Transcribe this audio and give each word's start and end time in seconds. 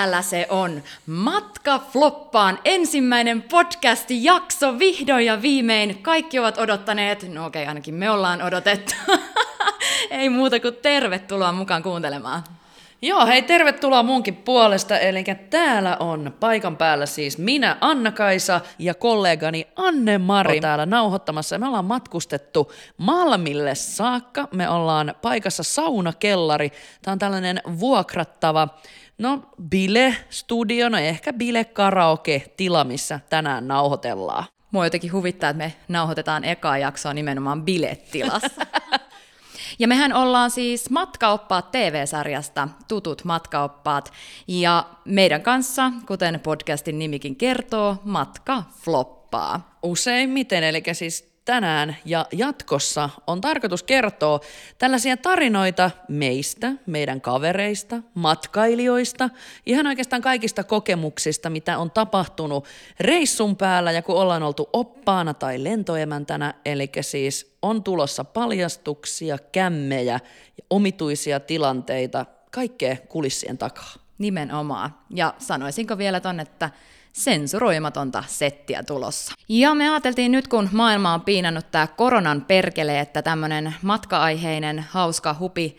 Täällä 0.00 0.22
se 0.22 0.46
on. 0.50 0.82
Matka 1.06 1.78
floppaan 1.78 2.58
ensimmäinen 2.64 3.42
podcasti 3.42 4.24
jakso 4.24 4.78
vihdoin 4.78 5.26
ja 5.26 5.42
viimein. 5.42 6.02
Kaikki 6.02 6.38
ovat 6.38 6.58
odottaneet, 6.58 7.22
no 7.22 7.46
okei, 7.46 7.62
okay, 7.62 7.68
ainakin 7.68 7.94
me 7.94 8.10
ollaan 8.10 8.42
odotettu. 8.42 8.94
Ei 10.10 10.28
muuta 10.28 10.60
kuin 10.60 10.76
tervetuloa 10.82 11.52
mukaan 11.52 11.82
kuuntelemaan. 11.82 12.42
Joo, 13.02 13.26
hei 13.26 13.42
tervetuloa 13.42 14.02
munkin 14.02 14.36
puolesta. 14.36 14.98
Eli 14.98 15.24
täällä 15.50 15.96
on 15.96 16.34
paikan 16.40 16.76
päällä 16.76 17.06
siis 17.06 17.38
minä, 17.38 17.76
Anna-Kaisa 17.80 18.60
ja 18.78 18.94
kollegani 18.94 19.66
Anne-Mari 19.76 20.60
täällä 20.60 20.86
nauhoittamassa. 20.86 21.58
Me 21.58 21.66
ollaan 21.66 21.84
matkustettu 21.84 22.72
Malmille 22.96 23.74
saakka. 23.74 24.48
Me 24.52 24.68
ollaan 24.68 25.14
paikassa 25.22 25.62
saunakellari. 25.62 26.72
Tämä 27.02 27.12
on 27.12 27.18
tällainen 27.18 27.60
vuokrattava 27.80 28.68
No, 29.20 29.42
bile-studio, 29.62 30.88
no 30.88 30.98
ehkä 30.98 31.32
bile-karaoke-tila, 31.32 32.84
missä 32.84 33.20
tänään 33.30 33.68
nauhoitellaan. 33.68 34.44
Mua 34.70 34.86
jotenkin 34.86 35.12
huvittaa, 35.12 35.50
että 35.50 35.58
me 35.64 35.72
nauhoitetaan 35.88 36.44
ekaa 36.44 36.78
jaksoa 36.78 37.14
nimenomaan 37.14 37.64
bilettilassa. 37.64 38.66
Ja 39.78 39.88
mehän 39.88 40.12
ollaan 40.12 40.50
siis 40.50 40.90
Matkaoppaat 40.90 41.70
TV-sarjasta, 41.70 42.68
tutut 42.88 43.24
matkaoppaat, 43.24 44.12
ja 44.48 44.84
meidän 45.04 45.42
kanssa, 45.42 45.92
kuten 46.06 46.40
podcastin 46.40 46.98
nimikin 46.98 47.36
kertoo, 47.36 47.96
matka 48.04 48.62
floppaa. 48.82 49.78
Useimmiten, 49.82 50.64
eli 50.64 50.82
siis 50.92 51.29
tänään 51.44 51.96
ja 52.04 52.26
jatkossa 52.32 53.10
on 53.26 53.40
tarkoitus 53.40 53.82
kertoa 53.82 54.40
tällaisia 54.78 55.16
tarinoita 55.16 55.90
meistä, 56.08 56.72
meidän 56.86 57.20
kavereista, 57.20 58.02
matkailijoista, 58.14 59.30
ihan 59.66 59.86
oikeastaan 59.86 60.22
kaikista 60.22 60.64
kokemuksista, 60.64 61.50
mitä 61.50 61.78
on 61.78 61.90
tapahtunut 61.90 62.64
reissun 63.00 63.56
päällä 63.56 63.92
ja 63.92 64.02
kun 64.02 64.16
ollaan 64.16 64.42
oltu 64.42 64.68
oppaana 64.72 65.34
tai 65.34 65.64
lentoemäntänä, 65.64 66.54
eli 66.64 66.90
siis 67.00 67.56
on 67.62 67.84
tulossa 67.84 68.24
paljastuksia, 68.24 69.38
kämmejä 69.52 70.20
ja 70.58 70.64
omituisia 70.70 71.40
tilanteita, 71.40 72.26
kaikkea 72.50 72.96
kulissien 73.08 73.58
takaa. 73.58 73.94
Nimenomaan. 74.18 74.94
Ja 75.14 75.34
sanoisinko 75.38 75.98
vielä 75.98 76.20
ton, 76.20 76.40
että 76.40 76.70
sensuroimatonta 77.12 78.24
settiä 78.26 78.82
tulossa. 78.82 79.34
Ja 79.48 79.74
me 79.74 79.90
ajateltiin 79.90 80.32
nyt, 80.32 80.48
kun 80.48 80.68
maailma 80.72 81.14
on 81.14 81.20
piinannut 81.20 81.70
tämä 81.70 81.86
koronan 81.86 82.44
perkele, 82.44 83.00
että 83.00 83.22
tämmöinen 83.22 83.74
matka-aiheinen, 83.82 84.84
hauska, 84.90 85.36
hupi, 85.38 85.76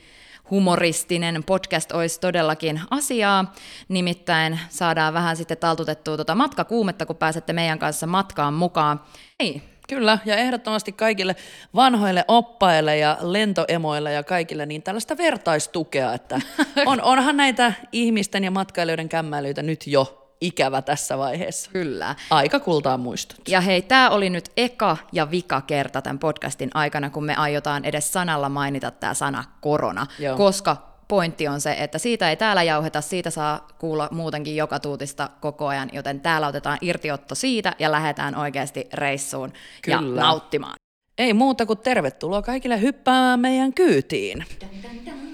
humoristinen 0.52 1.44
podcast 1.44 1.92
olisi 1.92 2.20
todellakin 2.20 2.82
asiaa. 2.90 3.54
Nimittäin 3.90 4.60
saadaan 4.70 5.14
vähän 5.14 5.38
sitten 5.38 5.58
taltutettua 5.58 6.18
tuota 6.18 6.36
matkakuumetta, 6.36 7.06
kun 7.06 7.16
pääsette 7.16 7.54
meidän 7.54 7.80
kanssa 7.80 8.08
matkaan 8.08 8.54
mukaan. 8.54 9.02
Ei, 9.40 9.62
Kyllä, 9.90 10.20
ja 10.26 10.36
ehdottomasti 10.36 10.92
kaikille 10.92 11.36
vanhoille 11.76 12.26
oppaille 12.28 12.98
ja 12.98 13.18
lentoemoille 13.22 14.12
ja 14.12 14.24
kaikille 14.24 14.66
niin 14.66 14.84
tällaista 14.84 15.18
vertaistukea, 15.18 16.14
että 16.14 16.42
on, 16.86 17.02
onhan 17.02 17.38
näitä 17.38 17.74
ihmisten 17.92 18.44
ja 18.44 18.52
matkailijoiden 18.52 19.10
kämmäilyitä 19.10 19.64
nyt 19.64 19.88
jo 19.88 20.21
ikävä 20.42 20.82
tässä 20.82 21.18
vaiheessa. 21.18 21.72
Kyllä. 21.72 22.16
Aika 22.30 22.60
kultaa 22.60 22.98
muistut. 22.98 23.50
Ja 23.50 23.62
hei, 23.62 23.82
tämä 23.82 24.10
oli 24.10 24.30
nyt 24.30 24.50
eka 24.58 24.98
ja 25.12 25.32
vika 25.32 25.62
kerta 25.62 26.02
tämän 26.02 26.20
podcastin 26.20 26.70
aikana, 26.74 27.10
kun 27.10 27.26
me 27.26 27.36
aiotaan 27.36 27.86
edes 27.86 28.14
sanalla 28.14 28.50
mainita 28.50 28.92
tämä 28.92 29.14
sana 29.14 29.44
korona, 29.62 30.08
Joo. 30.20 30.38
koska 30.38 30.92
pointti 31.08 31.48
on 31.48 31.62
se, 31.62 31.76
että 31.80 31.98
siitä 31.98 32.30
ei 32.30 32.36
täällä 32.36 32.64
jauheta, 32.64 33.02
siitä 33.02 33.30
saa 33.30 33.68
kuulla 33.80 34.08
muutenkin 34.12 34.56
joka 34.56 34.80
tuutista 34.80 35.30
koko 35.42 35.68
ajan, 35.68 35.90
joten 35.94 36.22
täällä 36.22 36.48
otetaan 36.48 36.78
irtiotto 36.82 37.36
siitä 37.36 37.76
ja 37.80 37.92
lähdetään 37.92 38.36
oikeasti 38.36 38.88
reissuun 38.94 39.54
Kyllä. 39.82 39.96
ja 39.96 40.02
nauttimaan. 40.02 40.76
Ei 41.18 41.34
muuta 41.34 41.66
kuin 41.66 41.80
tervetuloa 41.80 42.42
kaikille 42.42 42.82
hyppäämään 42.82 43.40
meidän 43.40 43.74
kyytiin. 43.74 44.46
Dun, 44.62 44.70
dun, 44.84 45.06
dun. 45.06 45.31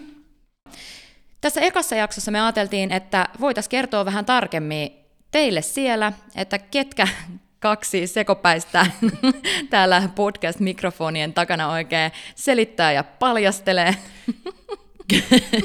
Tässä 1.48 1.62
ekassa 1.62 1.96
jaksossa 1.96 2.32
me 2.32 2.42
ajateltiin, 2.42 2.92
että 2.92 3.30
voitaisiin 3.40 3.70
kertoa 3.70 4.06
vähän 4.06 4.26
tarkemmin 4.26 4.92
teille 5.32 5.62
siellä, 5.62 6.14
että 6.36 6.60
ketkä 6.60 7.08
kaksi 7.60 8.08
sekopäistä 8.08 8.86
täällä 9.70 10.10
podcast-mikrofonien 10.16 11.34
takana 11.34 11.70
oikein 11.70 12.12
selittää 12.36 12.92
ja 12.92 13.04
paljastelee. 13.04 13.96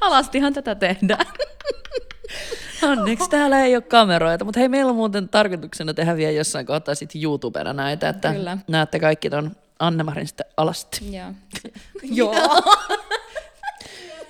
Alastihan 0.00 0.52
tätä 0.52 0.74
tehdään. 0.74 1.26
Onneksi 2.82 3.30
täällä 3.30 3.64
ei 3.64 3.76
ole 3.76 3.82
kameroita, 3.82 4.44
mutta 4.44 4.60
hei, 4.60 4.68
meillä 4.68 4.90
on 4.90 4.96
muuten 4.96 5.28
tarkoituksena 5.28 5.94
tehdä 5.94 6.16
vielä 6.16 6.32
jossain 6.32 6.66
kohtaa 6.66 6.94
sitten 6.94 7.22
YouTubena 7.22 7.72
näitä, 7.72 8.08
että 8.08 8.32
Kyllä. 8.32 8.58
näette 8.68 9.00
kaikki 9.00 9.30
ton 9.30 9.56
Anne-Marin 9.78 10.26
sitten 10.26 10.46
alasti. 10.56 11.16
Joo. 11.16 11.32
Joo. 12.02 12.34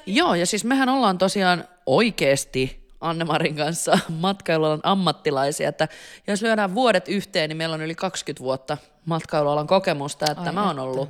Joo, 0.06 0.34
ja 0.34 0.46
siis 0.46 0.64
mehän 0.64 0.88
ollaan 0.88 1.18
tosiaan 1.18 1.64
oikeasti 1.86 2.88
Anne-Marin 3.00 3.56
kanssa 3.56 3.98
matkailualan 4.08 4.80
ammattilaisia, 4.82 5.68
että 5.68 5.88
jos 6.26 6.42
lyödään 6.42 6.74
vuodet 6.74 7.08
yhteen, 7.08 7.48
niin 7.48 7.56
meillä 7.56 7.74
on 7.74 7.82
yli 7.82 7.94
20 7.94 8.44
vuotta 8.44 8.76
matkailualan 9.04 9.66
kokemusta, 9.66 10.30
että 10.30 10.42
Ai 10.42 10.52
mä 10.52 10.66
oon 10.66 10.78
ollut, 10.78 11.08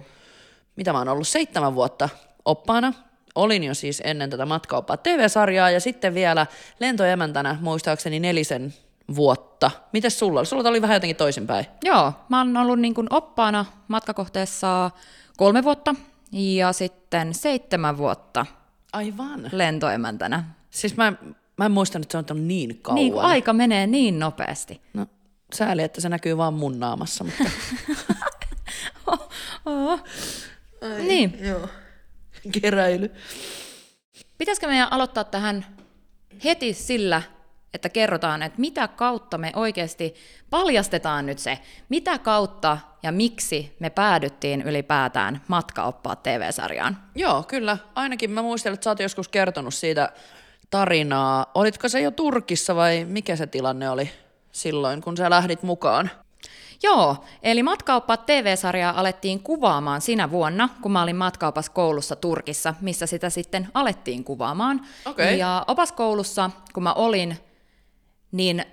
mitä 0.77 0.93
mä 0.93 0.99
oon 0.99 1.09
ollut, 1.09 1.29
seitsemän 1.29 1.75
vuotta 1.75 2.09
oppaana. 2.45 2.93
Olin 3.35 3.65
jo 3.65 3.75
siis 3.75 4.03
ennen 4.05 4.31
tätä 4.31 4.47
matkaoppaa 4.47 4.97
TV-sarjaa 4.97 5.71
ja 5.71 5.81
sitten 5.81 6.15
vielä 6.15 6.47
lentoemäntänä 6.81 7.59
muistaakseni 7.61 8.21
nelisen 8.21 8.75
vuotta. 9.15 9.71
Mites 9.93 10.19
sulla 10.19 10.41
oli? 10.41 10.47
Sulla 10.47 10.69
oli 10.69 10.83
vähän 10.83 10.95
jotenkin 10.95 11.17
toisinpäin. 11.17 11.67
Joo, 11.85 12.13
mä 12.29 12.39
oon 12.39 12.57
ollut 12.57 12.79
niin 12.81 12.95
kuin 12.95 13.07
oppaana 13.11 13.65
matkakohteessa 13.89 14.91
kolme 15.37 15.65
vuotta 15.65 15.95
ja 16.33 16.73
sitten 16.73 17.35
seitsemän 17.35 17.99
vuotta 17.99 18.47
Aivan. 18.93 19.51
lentoemäntänä. 19.53 20.45
Siis 20.71 20.97
mä, 20.97 21.13
mä 21.57 21.65
en 21.65 21.73
muistanut, 21.73 22.05
että 22.05 22.25
se 22.29 22.33
on 22.33 22.49
niin 22.49 22.79
kauan. 22.83 22.95
Niin, 22.95 23.19
aika 23.19 23.53
menee 23.53 23.87
niin 23.87 24.19
nopeasti. 24.19 24.81
No, 24.95 25.07
sääli, 25.55 25.83
että 25.83 26.01
se 26.01 26.09
näkyy 26.09 26.37
vaan 26.37 26.55
mun 26.55 26.81
naamassa, 26.81 27.25
mutta... 27.25 27.45
oh, 29.07 29.29
oh. 29.67 30.01
Ai, 30.83 31.03
niin. 31.03 31.39
Joo. 31.41 31.69
Keräily. 32.61 33.11
Pitäisikö 34.39 34.67
meidän 34.67 34.93
aloittaa 34.93 35.25
tähän 35.25 35.67
heti 36.45 36.75
sillä, 36.75 37.23
että 37.75 37.89
kerrotaan, 37.89 38.43
että 38.43 38.61
mitä 38.61 38.89
kautta 38.89 39.39
me 39.39 39.53
oikeasti 39.57 40.15
paljastetaan 40.51 41.27
nyt 41.27 41.39
se, 41.39 41.59
mitä 41.89 42.19
kautta 42.19 42.79
ja 43.03 43.13
miksi 43.13 43.77
me 43.81 43.91
päädyttiin 43.91 44.63
ylipäätään 44.63 45.41
matkaoppaat 45.49 46.23
TV-sarjaan. 46.23 46.97
Joo, 47.15 47.43
kyllä. 47.43 47.79
Ainakin 47.95 48.31
mä 48.31 48.43
muistelen, 48.43 48.75
että 48.75 48.85
sä 48.85 48.91
oot 48.91 49.01
joskus 49.01 49.29
kertonut 49.29 49.75
siitä 49.75 50.13
tarinaa. 50.71 51.51
Olitko 51.55 51.89
se 51.89 52.01
jo 52.01 52.11
Turkissa 52.11 52.77
vai 52.77 53.05
mikä 53.05 53.37
se 53.37 53.47
tilanne 53.47 53.91
oli 53.91 54.11
silloin, 54.53 55.01
kun 55.01 55.17
sä 55.17 55.31
lähdit 55.31 55.63
mukaan? 55.63 56.11
Joo, 56.83 57.17
eli 57.43 57.63
matkaoppaat 57.63 58.27
TV-sarjaa 58.27 59.01
alettiin 59.01 59.43
kuvaamaan 59.43 60.01
sinä 60.01 60.31
vuonna, 60.31 60.69
kun 60.83 60.93
mä 60.93 61.03
olin 61.03 61.17
koulussa 61.73 62.17
Turkissa, 62.17 62.75
missä 62.81 63.07
sitä 63.07 63.31
sitten 63.31 63.69
alettiin 63.75 64.25
kuvaamaan. 64.25 64.87
Okay. 65.05 65.35
Ja 65.35 65.65
opaskoulussa, 65.67 66.51
kun 66.73 66.83
mä 66.83 66.93
olin, 66.93 67.39
niin 68.33 68.65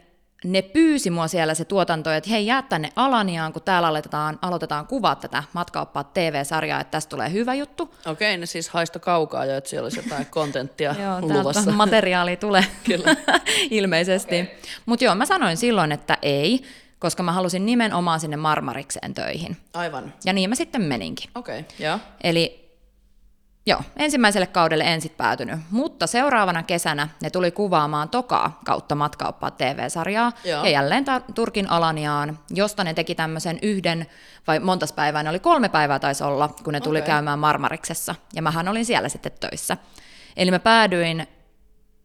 ne 0.43 0.61
pyysi 0.61 1.09
mua 1.09 1.27
siellä 1.27 1.53
se 1.53 1.65
tuotanto, 1.65 2.11
että 2.11 2.29
hei 2.29 2.45
jää 2.45 2.61
tänne 2.61 2.89
Alaniaan, 2.95 3.53
kun 3.53 3.61
täällä 3.61 3.87
aloitetaan, 3.87 4.39
aloitetaan 4.41 4.87
kuvaa 4.87 5.15
tätä 5.15 5.43
matkaoppaat 5.53 6.13
TV-sarjaa, 6.13 6.81
että 6.81 6.91
tästä 6.91 7.09
tulee 7.09 7.31
hyvä 7.31 7.53
juttu. 7.53 7.95
Okei, 8.05 8.37
ne 8.37 8.45
siis 8.45 8.69
haisto 8.69 8.99
kaukaa 8.99 9.45
jo, 9.45 9.57
että 9.57 9.69
siellä 9.69 9.85
olisi 9.85 9.99
jotain 9.99 10.25
kontenttia 10.25 10.95
joo, 11.03 11.21
luvassa. 11.21 11.71
materiaali 11.85 12.37
tulee 12.37 12.65
Kyllä. 12.83 13.15
ilmeisesti. 13.69 14.41
Okay. 14.41 14.55
Mutta 14.85 15.05
joo, 15.05 15.15
mä 15.15 15.25
sanoin 15.25 15.57
silloin, 15.57 15.91
että 15.91 16.17
ei, 16.21 16.63
koska 16.99 17.23
mä 17.23 17.31
halusin 17.31 17.65
nimenomaan 17.65 18.19
sinne 18.19 18.37
Marmarikseen 18.37 19.13
töihin. 19.13 19.57
Aivan. 19.73 20.13
Ja 20.25 20.33
niin 20.33 20.49
mä 20.49 20.55
sitten 20.55 20.81
meninkin. 20.81 21.29
Okei, 21.35 21.59
okay, 21.59 21.87
joo. 21.87 21.99
Eli 22.23 22.64
Joo, 23.67 23.81
ensimmäiselle 23.97 24.47
kaudelle 24.47 24.83
en 24.83 25.01
sit 25.01 25.17
päätynyt, 25.17 25.59
mutta 25.71 26.07
seuraavana 26.07 26.63
kesänä 26.63 27.07
ne 27.21 27.29
tuli 27.29 27.51
kuvaamaan 27.51 28.09
Tokaa 28.09 28.59
kautta 28.65 28.95
matkauppaa 28.95 29.51
TV-sarjaa 29.51 30.31
Joo. 30.43 30.63
ja 30.63 30.69
jälleen 30.69 31.05
ta- 31.05 31.21
Turkin 31.35 31.69
Alaniaan, 31.69 32.39
josta 32.49 32.83
ne 32.83 32.93
teki 32.93 33.15
tämmöisen 33.15 33.59
yhden, 33.61 34.05
vai 34.47 34.59
montas 34.59 34.93
päivää, 34.93 35.23
ne 35.23 35.29
oli 35.29 35.39
kolme 35.39 35.69
päivää 35.69 35.99
taisi 35.99 36.23
olla, 36.23 36.47
kun 36.63 36.73
ne 36.73 36.81
tuli 36.81 36.99
okay. 36.99 37.07
käymään 37.07 37.39
Marmariksessa 37.39 38.15
ja 38.35 38.41
mähän 38.41 38.67
olin 38.67 38.85
siellä 38.85 39.09
sitten 39.09 39.31
töissä. 39.39 39.77
Eli 40.37 40.51
mä 40.51 40.59
päädyin 40.59 41.27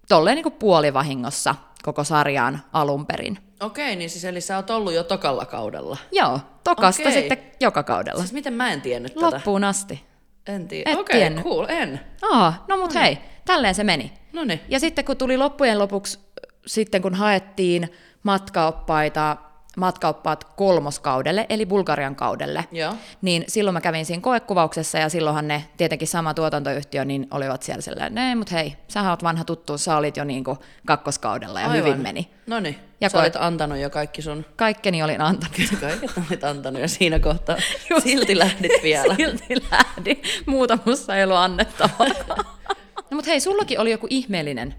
tolleen 0.09 0.35
niin 0.35 0.43
kuin 0.43 0.53
puolivahingossa 0.53 1.55
koko 1.83 2.05
sarjaan 2.05 2.63
alun 2.73 3.07
perin. 3.07 3.39
Okei, 3.61 3.97
niin 3.97 4.11
siis 4.11 4.25
eli 4.25 4.41
sä 4.41 4.57
oot 4.57 4.71
ollut 4.71 4.93
jo 4.93 5.03
tokalla 5.03 5.47
kaudella? 5.47 5.97
Joo, 6.13 6.41
tokasta 6.65 7.03
Okei. 7.03 7.13
sitten 7.13 7.39
joka 7.61 7.83
kaudella. 7.83 8.21
Siis 8.21 8.33
miten 8.33 8.53
mä 8.53 8.73
en 8.73 8.81
tiennyt 8.81 9.17
Loppuun 9.17 9.61
tätä? 9.61 9.69
asti. 9.69 10.10
En 10.55 10.69
tiedä. 10.69 10.99
Okei, 10.99 11.19
tiennyt. 11.19 11.45
cool, 11.45 11.67
en. 11.69 12.01
Aa, 12.23 12.65
no 12.69 12.77
mut 12.77 12.95
hei, 12.95 13.19
tälleen 13.45 13.75
se 13.75 13.85
meni. 13.85 14.13
No 14.33 14.45
niin. 14.45 14.61
Ja 14.69 14.81
sitten 14.81 15.05
kun 15.05 15.17
tuli 15.17 15.37
loppujen 15.37 15.79
lopuksi, 15.79 16.19
sitten 16.67 17.03
kun 17.03 17.15
haettiin 17.15 17.89
matkaoppaita, 18.23 19.37
matkaoppaat 19.77 20.45
kolmoskaudelle, 20.45 21.47
eli 21.49 21.67
Bulgarian 21.67 22.17
kaudelle, 22.17 22.65
Joo. 22.73 22.95
niin 23.23 23.45
silloin 23.49 23.75
mä 23.75 23.81
kävin 23.81 24.07
siinä 24.07 24.21
koekuvauksessa 24.21 24.99
ja 24.99 25.09
silloinhan 25.09 25.49
ne, 25.49 25.65
tietenkin 25.77 26.09
sama 26.09 26.35
tuotantoyhtiö, 26.35 27.05
niin 27.05 27.27
olivat 27.31 27.63
siellä 27.63 27.83
sellainen, 27.83 28.29
ei, 28.29 28.35
mutta 28.35 28.55
hei, 28.55 28.77
sä 28.89 29.11
oot 29.11 29.23
vanha 29.23 29.45
tuttu, 29.45 29.79
sä 29.79 29.97
olit 29.97 30.17
jo 30.17 30.25
niin 30.25 30.45
kakkoskaudella 30.87 31.61
ja 31.61 31.67
Aivan. 31.71 31.87
hyvin 31.87 32.01
meni. 32.01 32.31
No 32.47 32.61
niin. 32.61 32.77
Ja 33.01 33.09
Sä 33.09 33.19
koet- 33.19 33.23
olit 33.23 33.37
antanut 33.37 33.79
jo 33.79 33.91
kaikki 33.91 34.23
sun... 34.23 34.47
Kaikkeni 34.57 35.03
olin 35.03 35.21
antanut. 35.21 35.57
Kaiket 35.81 36.11
olit 36.29 36.45
antanut 36.45 36.83
jo 36.83 36.89
siinä 36.89 37.19
kohtaa. 37.19 37.57
Silti 38.03 38.39
lähdit 38.39 38.73
vielä. 38.83 39.15
Silti 39.15 39.55
lähdin. 39.71 40.23
Muuta 40.47 40.79
musta 40.85 41.17
ei 41.17 41.25
ollut 41.25 41.37
annettavaa. 41.37 42.07
no 43.11 43.15
mutta 43.15 43.31
hei, 43.31 43.41
sullakin 43.41 43.81
oli 43.81 43.91
joku 43.91 44.07
ihmeellinen. 44.11 44.75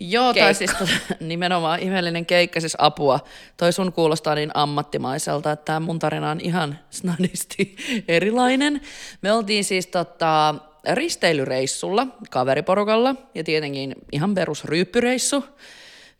Joo, 0.00 0.34
keikka. 0.34 0.46
tai 0.46 0.54
siis 0.54 0.70
nimenomaan 1.20 1.80
ihmeellinen 1.80 2.26
keikka, 2.26 2.60
siis 2.60 2.76
apua. 2.78 3.20
Toi 3.56 3.72
sun 3.72 3.92
kuulostaa 3.92 4.34
niin 4.34 4.50
ammattimaiselta, 4.54 5.52
että 5.52 5.64
tämä 5.64 5.80
mun 5.80 5.98
tarina 5.98 6.30
on 6.30 6.40
ihan 6.40 6.78
snadisti 6.90 7.76
erilainen. 8.08 8.80
Me 9.22 9.32
oltiin 9.32 9.64
siis 9.64 9.86
tota, 9.86 10.54
risteilyreissulla 10.92 12.06
kaveriporukalla 12.30 13.14
ja 13.34 13.44
tietenkin 13.44 13.94
ihan 14.12 14.34
perus 14.34 14.64
ryyppyreissu. 14.64 15.44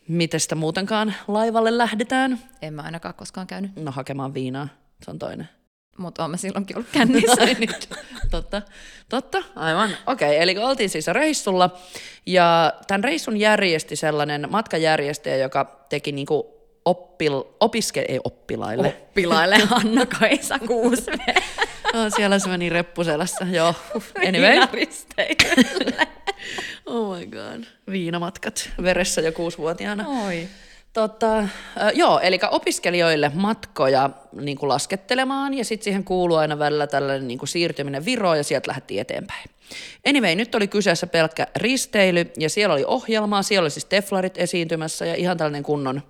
Miten 0.08 0.40
sitä 0.40 0.54
muutenkaan 0.54 1.14
laivalle 1.28 1.78
lähdetään? 1.78 2.38
En 2.62 2.74
mä 2.74 2.82
ainakaan 2.82 3.14
koskaan 3.14 3.46
käynyt, 3.46 3.70
No 3.76 3.92
hakemaan 3.92 4.34
viinaa, 4.34 4.68
se 5.04 5.10
on 5.10 5.18
toinen. 5.18 5.48
Mutta 5.98 6.28
mä 6.28 6.36
silloinkin 6.36 6.76
ollut 6.76 6.90
kännissä. 6.92 7.44
Niin, 7.44 7.70
totta, 8.30 8.62
totta, 9.08 9.42
aivan. 9.56 9.90
Okei, 10.06 10.28
okay, 10.28 10.42
eli 10.42 10.58
oltiin 10.58 10.90
siis 10.90 11.06
reissulla 11.06 11.70
ja 12.26 12.72
tämän 12.86 13.04
reissun 13.04 13.36
järjesti 13.36 13.96
sellainen 13.96 14.46
matkajärjestäjä, 14.50 15.36
joka 15.36 15.86
teki 15.88 16.12
niinku 16.12 16.58
oppil, 16.84 17.42
opiske, 17.60 18.04
ei 18.08 18.20
oppilaille. 18.24 18.88
Oppilaille 18.88 19.56
Anna-Kaisa 19.70 20.58
Kuusve. 20.58 21.34
Oh, 21.94 22.12
siellä 22.16 22.38
se 22.38 22.48
meni 22.48 22.68
reppuselässä, 22.68 23.46
joo. 23.50 23.74
Anyway. 24.28 24.58
Oh 26.86 27.18
my 27.18 27.26
god. 27.26 27.64
Viinamatkat 27.90 28.70
veressä 28.82 29.20
jo 29.20 29.32
kuusivuotiaana. 29.32 30.08
Oi. 30.08 30.48
Tota, 30.92 31.38
äh, 31.38 31.48
joo, 31.94 32.20
eli 32.20 32.38
opiskelijoille 32.50 33.30
matkoja 33.34 34.10
niin 34.32 34.58
kuin 34.58 34.68
laskettelemaan 34.68 35.54
ja 35.54 35.64
sitten 35.64 35.84
siihen 35.84 36.04
kuuluu 36.04 36.36
aina 36.36 36.58
välillä 36.58 36.86
tällainen 36.86 37.28
niin 37.28 37.38
kuin 37.38 37.48
siirtyminen 37.48 38.04
Viroon 38.04 38.36
ja 38.36 38.44
sieltä 38.44 38.68
lähdettiin 38.68 39.00
eteenpäin. 39.00 39.50
Anyway, 40.08 40.34
nyt 40.34 40.54
oli 40.54 40.68
kyseessä 40.68 41.06
pelkkä 41.06 41.46
risteily 41.56 42.30
ja 42.38 42.50
siellä 42.50 42.72
oli 42.72 42.84
ohjelmaa, 42.86 43.42
siellä 43.42 43.64
oli 43.64 43.70
siis 43.70 43.84
Teflarit 43.84 44.38
esiintymässä 44.38 45.06
ja 45.06 45.14
ihan 45.14 45.36
tällainen 45.36 45.62
kunnon, 45.62 46.02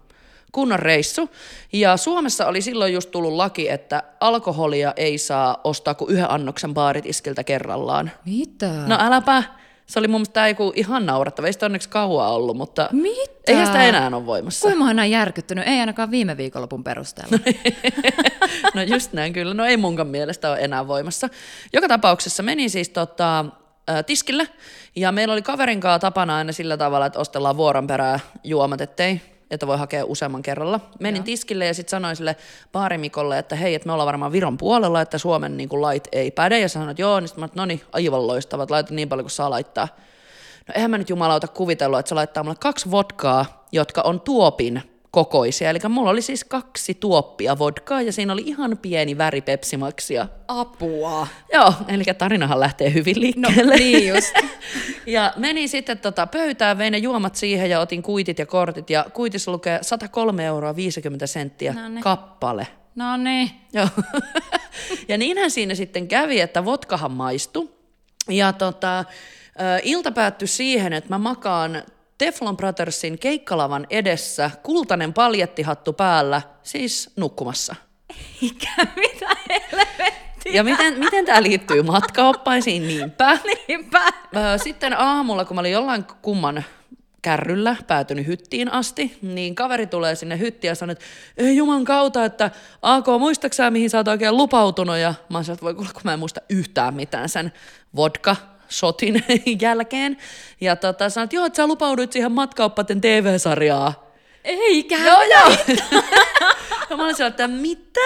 kunnon 0.53 0.79
reissu. 0.79 1.31
Ja 1.73 1.97
Suomessa 1.97 2.47
oli 2.47 2.63
silloin 2.63 2.93
just 2.93 3.11
tullut 3.11 3.33
laki, 3.33 3.69
että 3.71 4.03
alkoholia 4.21 4.93
ei 4.97 5.19
saa 5.19 5.61
ostaa 5.65 5.95
kuin 5.95 6.11
yhden 6.11 6.31
annoksen 6.31 6.75
baaritiskiltä 6.75 7.45
kerrallaan. 7.45 8.11
Mitä? 8.25 8.71
No 8.87 8.97
äläpä, 9.01 9.43
se 9.89 9.99
oli 9.99 10.09
mun 10.09 10.21
mielestä 10.21 10.49
joku 10.49 10.73
ihan 10.77 11.07
naurattava, 11.07 11.47
ei 11.47 11.53
sitä 11.53 11.67
onneksi 11.67 11.89
kauan 11.89 12.31
ollut, 12.31 12.57
mutta 12.57 12.89
Mitä? 12.93 13.33
eihän 13.47 13.67
sitä 13.67 13.85
enää 13.85 14.11
ole 14.13 14.27
voimassa. 14.27 14.69
Kuinka 14.69 14.85
mä 14.85 15.01
oon 15.01 15.11
järkyttynyt? 15.11 15.69
Ei 15.69 15.81
ainakaan 15.81 16.11
viime 16.11 16.37
viikonlopun 16.37 16.85
perusteella. 16.85 17.39
No 18.75 18.83
just 18.83 19.13
näin 19.13 19.33
kyllä, 19.33 19.55
no 19.55 19.65
ei 19.65 19.77
munkaan 19.77 20.09
mielestä 20.09 20.51
ole 20.51 20.59
enää 20.61 20.89
voimassa. 20.89 21.29
Joka 21.73 21.89
tapauksessa 21.89 22.43
meni 22.43 22.69
siis 22.69 22.89
tota, 22.89 23.45
tiskille 24.07 24.49
ja 24.97 25.13
meillä 25.13 25.33
oli 25.33 25.43
kaverin 25.43 25.81
kanssa 25.81 25.99
tapana 25.99 26.37
aina 26.37 26.53
sillä 26.53 26.77
tavalla, 26.77 27.07
että 27.07 27.19
ostellaan 27.19 27.57
vuoron 27.57 27.87
perää 27.87 28.21
juomat, 28.45 28.81
ettei 28.81 29.21
että 29.51 29.67
voi 29.67 29.79
hakea 29.79 30.05
useamman 30.05 30.43
kerralla. 30.43 30.81
Menin 31.01 31.23
tiskille 31.25 31.67
ja 31.67 31.75
sitten 31.75 31.91
sanoin 31.91 32.17
sille 32.17 32.37
baarimikolle, 32.73 33.39
että 33.39 33.57
hei, 33.57 33.75
että 33.75 33.87
me 33.87 33.93
ollaan 33.93 34.07
varmaan 34.07 34.33
Viron 34.33 34.59
puolella, 34.59 35.01
että 35.01 35.19
Suomen 35.19 35.57
niin 35.57 35.69
kuin, 35.69 35.83
lait 35.83 36.09
ei 36.13 36.31
päde. 36.31 36.59
Ja 36.59 36.69
sanoin, 36.69 36.91
että 36.91 37.03
joo, 37.03 37.21
niin 37.21 37.29
sitten 37.29 37.45
mä, 37.45 37.49
no 37.55 37.67
niin, 37.67 37.81
aivan 37.93 38.27
loistavat, 38.27 38.71
laita 38.71 38.95
niin 38.95 39.09
paljon 39.09 39.25
kuin 39.25 39.31
saa 39.31 39.51
laittaa. 39.51 39.89
No 40.69 40.75
eihän 40.77 40.91
mä 40.91 40.99
nyt 40.99 41.11
jumalauta 41.11 41.49
kuvitellut, 41.49 41.99
että 41.99 42.09
se 42.09 42.15
laittaa 42.15 42.43
mulle 42.43 42.57
kaksi 42.61 42.91
vodkaa, 42.91 43.67
jotka 43.73 44.01
on 44.01 44.21
tuopin 44.21 44.98
kokoisia. 45.11 45.71
Eli 45.71 45.79
mulla 45.89 46.11
oli 46.11 46.23
siis 46.23 46.45
kaksi 46.45 46.95
tuoppia 46.95 47.59
vodkaa 47.59 48.03
ja 48.03 48.13
siinä 48.13 48.33
oli 48.33 48.43
ihan 48.47 48.79
pieni 48.83 49.19
väri 49.19 49.41
pepsimaksia. 49.41 50.29
Apua. 50.49 51.27
Joo, 51.53 51.73
eli 51.89 52.05
tarinahan 52.19 52.61
lähtee 52.61 52.95
hyvin 52.95 53.15
No 53.37 53.49
liikkeelle. 53.49 53.77
niin 53.77 54.09
just. 54.09 54.35
ja 55.07 55.33
menin 55.37 55.69
sitten 55.69 55.99
tota 55.99 56.27
pöytään, 56.27 56.79
vein 56.79 56.93
ne 56.93 56.99
juomat 56.99 57.35
siihen 57.35 57.71
ja 57.71 57.81
otin 57.81 58.03
kuitit 58.03 58.39
ja 58.39 58.47
kortit. 58.47 58.91
Ja 58.91 59.07
kuitissa 59.15 59.53
lukee 59.53 59.79
103 59.83 60.45
euroa 60.45 60.77
50 60.77 61.27
senttiä 61.27 61.73
No 61.73 61.89
niin. 61.89 62.03
kappale. 62.03 62.67
No 62.95 63.17
niin. 63.17 63.51
Joo. 63.73 63.89
ja 65.09 65.19
niinhän 65.19 65.51
siinä 65.51 65.75
sitten 65.75 66.09
kävi, 66.09 66.41
että 66.41 66.65
vodkahan 66.65 67.13
maistui. 67.13 67.71
Ja 68.31 68.53
tota, 68.53 69.05
ilta 69.83 70.13
päättyi 70.13 70.49
siihen, 70.49 70.93
että 70.93 71.11
mä 71.11 71.19
makaan 71.19 71.83
Teflon 72.19 72.57
Brothersin 72.57 73.19
keikkalavan 73.19 73.87
edessä, 73.91 74.51
kultainen 74.63 75.13
paljettihattu 75.13 75.93
päällä, 75.93 76.43
siis 76.63 77.11
nukkumassa. 77.17 77.77
Ikä, 78.43 78.71
mitä 78.97 79.29
helvettiä. 79.49 80.53
Ja 80.53 80.65
miten, 80.65 80.99
miten 80.99 81.25
tämä 81.25 81.43
liittyy 81.43 81.83
matkaoppaisiin? 81.83 82.87
Niinpä. 82.87 83.39
Niinpä. 83.69 84.09
Sitten 84.57 84.99
aamulla, 84.99 85.45
kun 85.45 85.55
mä 85.55 85.61
olin 85.61 85.73
jollain 85.73 86.05
kumman 86.23 86.65
kärryllä 87.23 87.77
päätynyt 87.87 88.27
hyttiin 88.27 88.73
asti, 88.73 89.19
niin 89.23 89.55
kaveri 89.55 89.87
tulee 89.87 90.15
sinne 90.15 90.39
hyttiin 90.39 90.69
ja 90.69 90.75
sanoo, 90.75 90.93
että 90.93 91.05
ei 91.37 91.57
juman 91.57 91.85
kautta, 91.85 92.25
että 92.25 92.51
AK, 92.83 93.07
muistaksä 93.19 93.71
mihin 93.71 93.91
sä 93.91 93.99
oot 93.99 94.09
oikein 94.09 94.37
lupautunut? 94.37 94.97
Ja 94.97 95.15
mä 95.29 95.39
oon 95.39 95.45
sieltä, 95.45 95.63
voi 95.63 95.75
kuule, 95.75 95.91
kun 95.93 96.03
mä 96.05 96.13
en 96.13 96.19
muista 96.19 96.41
yhtään 96.51 96.95
mitään 96.95 97.29
sen 97.29 97.53
vodka 97.97 98.37
shotin 98.71 99.25
jälkeen. 99.63 100.17
Ja 100.61 100.77
tota, 100.77 101.11
sanoin, 101.11 101.25
että 101.25 101.37
joo, 101.37 101.47
että 101.47 101.57
sä 101.57 101.67
lupauduit 101.67 102.13
siihen 102.13 102.33
matkaoppaten 102.33 103.01
TV-sarjaan. 103.01 103.93
Eikä. 104.45 104.99
Joo, 104.99 105.23
joo. 105.23 105.53
ja 106.91 106.97
mä 106.97 107.05
olin 107.05 107.17
siellä, 107.17 107.29
että 107.29 107.49
mitä? 107.49 108.01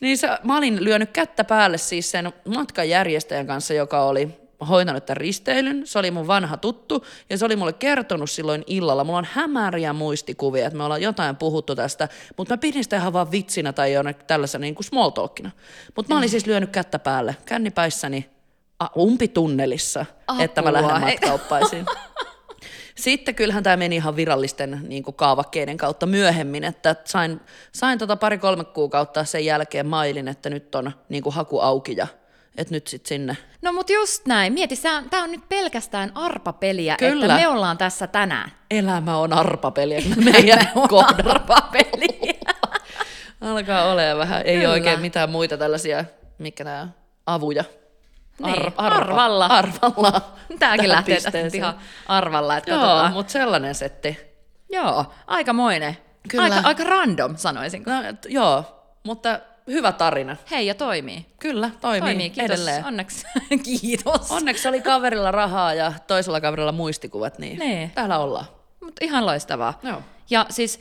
Niin 0.00 0.18
se, 0.18 0.28
mä 0.44 0.56
olin 0.56 0.84
lyönyt 0.84 1.10
kättä 1.10 1.44
päälle 1.44 1.78
siis 1.78 2.10
sen 2.10 2.32
matkanjärjestäjän 2.44 3.46
kanssa, 3.46 3.74
joka 3.74 4.02
oli 4.02 4.28
hoitanut 4.68 5.06
tämän 5.06 5.16
risteilyn. 5.16 5.86
Se 5.86 5.98
oli 5.98 6.10
mun 6.10 6.26
vanha 6.26 6.56
tuttu 6.56 7.06
ja 7.30 7.38
se 7.38 7.44
oli 7.44 7.56
mulle 7.56 7.72
kertonut 7.72 8.30
silloin 8.30 8.64
illalla. 8.66 9.04
Mulla 9.04 9.18
on 9.18 9.28
hämäriä 9.32 9.92
muistikuvia, 9.92 10.66
että 10.66 10.76
me 10.76 10.84
ollaan 10.84 11.02
jotain 11.02 11.36
puhuttu 11.36 11.74
tästä, 11.74 12.08
mutta 12.36 12.54
mä 12.54 12.58
pidin 12.58 12.84
sitä 12.84 12.96
ihan 12.96 13.12
vaan 13.12 13.30
vitsinä 13.30 13.72
tai 13.72 13.92
jonnekin 13.92 14.26
tällaisena 14.26 14.62
niin 14.62 14.74
kuin 14.74 14.84
small 14.84 15.10
talkina. 15.10 15.50
Mutta 15.96 16.14
mä 16.14 16.18
olin 16.18 16.28
siis 16.28 16.46
lyönyt 16.46 16.70
kättä 16.70 16.98
päälle 16.98 17.36
kännipäissäni 17.46 18.30
umpitunnelissa, 18.98 20.06
että 20.40 20.62
mä 20.62 20.68
Apua. 20.68 20.82
lähden 20.82 21.00
matkaoppaisiin. 21.00 21.86
Sitten 22.94 23.34
kyllähän 23.34 23.62
tämä 23.62 23.76
meni 23.76 23.96
ihan 23.96 24.16
virallisten 24.16 24.80
niin 24.88 25.02
kuin 25.02 25.14
kaavakkeiden 25.14 25.76
kautta 25.76 26.06
myöhemmin, 26.06 26.64
että 26.64 26.96
sain, 27.04 27.40
sain 27.72 27.98
tota 27.98 28.16
pari-kolme 28.16 28.64
kuukautta 28.64 29.24
sen 29.24 29.44
jälkeen 29.44 29.86
mailin, 29.86 30.28
että 30.28 30.50
nyt 30.50 30.74
on 30.74 30.92
niin 31.08 31.22
kuin 31.22 31.34
haku 31.34 31.60
auki 31.60 31.94
ja 31.96 32.06
että 32.56 32.74
nyt 32.74 32.86
sitten 32.86 33.08
sinne. 33.08 33.36
No 33.62 33.72
mut 33.72 33.90
just 33.90 34.26
näin. 34.26 34.52
Mieti, 34.52 34.74
tämä 35.10 35.22
on 35.24 35.30
nyt 35.30 35.48
pelkästään 35.48 36.12
arpapeliä, 36.14 36.96
Kyllä. 36.98 37.26
että 37.26 37.36
me 37.36 37.48
ollaan 37.48 37.78
tässä 37.78 38.06
tänään. 38.06 38.52
Elämä 38.70 39.16
on 39.16 39.32
arpapeli, 39.32 39.94
että 39.94 40.20
meidän 40.20 40.68
kohdalla 40.88 41.32
Arpapeliä. 41.32 42.34
alkaa 43.40 43.92
olemaan 43.92 44.18
vähän, 44.18 44.42
ei 44.46 44.56
Kyllä. 44.56 44.70
oikein 44.70 45.00
mitään 45.00 45.30
muita 45.30 45.56
tällaisia, 45.58 46.04
mikä 46.38 46.64
nämä 46.64 46.88
avuja. 47.26 47.64
Niin, 48.42 48.72
arvalla. 48.76 49.46
Arvalla. 49.46 50.20
Tämäkin 50.58 50.88
lähtee 50.88 51.20
tästä 51.20 51.38
ihan 51.54 51.74
arvalla, 52.06 52.56
että 52.56 52.70
Joo, 52.70 52.80
katsotaan. 52.80 53.12
mutta 53.12 53.32
sellainen 53.32 53.74
setti. 53.74 54.18
Joo, 54.70 55.04
aikamoinen. 55.26 55.96
Kyllä. 56.28 56.44
Aika, 56.44 56.60
aika 56.68 56.84
random, 56.84 57.36
sanoisinko. 57.36 57.90
No, 57.90 57.96
joo, 58.28 58.64
mutta 59.04 59.40
hyvä 59.66 59.92
tarina. 59.92 60.36
Hei, 60.50 60.66
ja 60.66 60.74
toimii. 60.74 61.26
Kyllä, 61.40 61.70
toimii, 61.80 62.00
Toimii, 62.00 62.30
kiitos. 62.30 62.50
edelleen. 62.54 62.84
Onneksi. 62.84 63.26
kiitos. 63.80 64.30
Onneksi 64.30 64.68
oli 64.68 64.80
kaverilla 64.80 65.30
rahaa 65.30 65.74
ja 65.74 65.92
toisella 66.06 66.40
kaverilla 66.40 66.72
muistikuvat, 66.72 67.38
niin 67.38 67.58
Niin. 67.58 67.90
täällä 67.90 68.18
ollaan. 68.18 68.46
Mut 68.84 68.94
ihan 69.00 69.26
loistavaa. 69.26 69.78
Joo. 69.82 70.02
Ja 70.30 70.46
siis 70.50 70.80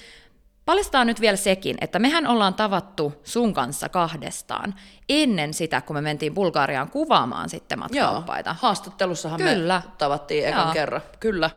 paljastaa 0.66 1.06
nyt 1.06 1.22
vielä 1.22 1.38
sekin, 1.38 1.78
että 1.82 2.00
mehän 2.00 2.28
ollaan 2.28 2.54
tavattu 2.54 3.14
sun 3.24 3.54
kanssa 3.54 3.90
kahdestaan 3.90 4.76
ennen 5.10 5.54
sitä, 5.54 5.82
kun 5.82 5.96
me 5.96 6.02
mentiin 6.02 6.34
Bulgariaan 6.34 6.92
kuvaamaan 6.92 7.50
sitten 7.50 7.80
matkaoppaita. 7.80 8.56
haastattelussahan 8.60 9.38
Kyllä. 9.42 9.82
me 9.86 9.92
tavattiin 9.98 10.48
ekan 10.48 10.64
Joo. 10.64 10.74
kerran. 10.74 11.02
Kyllä. 11.20 11.50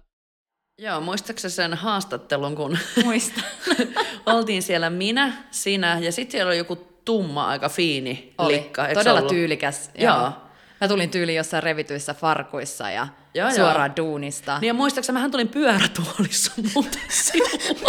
Joo, 0.78 1.00
muistaaksä 1.00 1.48
sen 1.48 1.74
haastattelun, 1.74 2.56
kun 2.56 2.78
Muista. 3.04 3.40
oltiin 4.26 4.62
siellä 4.62 4.90
minä, 4.90 5.32
sinä 5.50 5.98
ja 5.98 6.12
sitten 6.12 6.32
siellä 6.32 6.48
oli 6.50 6.58
joku 6.58 6.76
tumma, 7.04 7.48
aika 7.48 7.68
fiini 7.68 8.34
Oli. 8.38 8.52
likka. 8.52 8.86
eikö 8.88 9.00
Todella 9.00 9.18
ollut? 9.20 9.32
tyylikäs. 9.32 9.90
Joo. 9.98 10.16
Joo. 10.16 10.32
Mä 10.80 10.88
tulin 10.88 11.10
tyyliin 11.10 11.36
jossain 11.36 11.62
revityissä 11.62 12.14
farkuissa 12.14 12.90
ja 12.90 13.08
joo, 13.34 13.50
suoraan 13.50 13.92
joo. 13.96 14.06
duunista. 14.06 14.58
Niin 14.58 14.68
ja 14.68 14.74
muistaakseni, 14.74 15.14
mähän 15.14 15.30
tulin 15.30 15.48
pyörätuolissa 15.48 16.52
muuten 16.74 17.02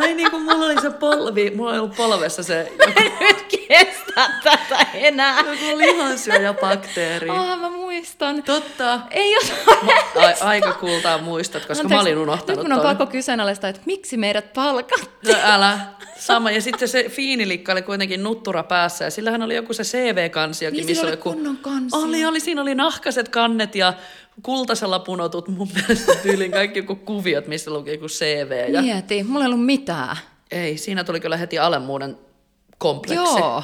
Ai 0.00 0.14
niin 0.14 0.30
kuin 0.30 0.42
mulla 0.42 0.66
oli 0.66 0.80
se 0.80 0.90
polvi, 0.90 1.50
mulla 1.50 1.70
oli 1.70 1.78
ollut 1.78 1.96
polvessa 1.96 2.42
se... 2.42 2.72
Joku... 2.80 2.92
Mä 2.94 3.06
en 3.06 3.12
nyt 3.20 3.46
kestä 3.68 4.30
tätä 4.44 4.86
enää. 4.94 5.38
Joku 5.38 5.78
lihansyöjä 5.78 6.54
bakteeri. 6.54 7.30
Ah, 7.30 7.60
mä 7.60 7.70
muistan. 7.70 8.42
Totta. 8.42 9.00
Ei 9.10 9.32
jos... 9.32 9.52
A- 10.16 10.44
aika 10.48 10.72
kultaa 10.72 11.18
muistat, 11.18 11.64
koska 11.66 11.82
Anteeksi, 11.82 11.94
mä 11.94 12.00
olin 12.00 12.18
unohtanut 12.18 12.56
Nyt 12.58 12.68
mun 12.68 12.72
on 12.72 12.78
ton. 12.86 12.96
pakko 12.96 13.12
kyseenalaistaa, 13.12 13.70
että 13.70 13.82
miksi 13.86 14.16
meidät 14.16 14.52
palkattiin. 14.52 15.36
No, 15.36 15.42
älä. 15.42 15.78
Sama. 16.18 16.50
Ja 16.50 16.62
sitten 16.62 16.88
se 16.88 17.08
fiinilikka 17.08 17.72
oli 17.72 17.82
kuitenkin 17.82 18.22
nuttura 18.22 18.62
päässä 18.62 19.04
ja 19.04 19.10
sillähän 19.10 19.42
oli 19.42 19.54
joku 19.54 19.72
se 19.72 19.82
CV-kansiokin. 19.82 20.76
Niin, 20.76 20.86
missä 20.86 21.02
oli 21.02 21.12
joku... 21.12 21.32
kunnon 21.32 21.56
kansi. 21.56 21.96
Oli, 21.96 22.24
oli. 22.24 22.40
Siinä 22.40 22.62
oli 22.62 22.74
nahkaset 22.74 23.28
kannet 23.28 23.74
ja 23.74 23.92
kultasella 24.42 24.98
punotut 24.98 25.48
mun 25.48 25.68
mielestä 25.74 26.14
tyylin 26.22 26.50
kaikki 26.50 26.78
joku 26.78 26.96
kuviot, 26.96 27.46
missä 27.46 27.70
luki 27.70 27.90
joku 27.90 28.06
CV. 28.06 28.72
Ja... 28.72 28.82
Mieti, 28.82 29.22
mulla 29.22 29.44
ei 29.44 29.52
ollut 29.52 29.66
mitään. 29.66 30.16
Ei, 30.50 30.78
siinä 30.78 31.04
tuli 31.04 31.20
kyllä 31.20 31.36
heti 31.36 31.58
alemmuuden 31.58 32.18
kompleksi. 32.78 33.38
Joo. 33.38 33.62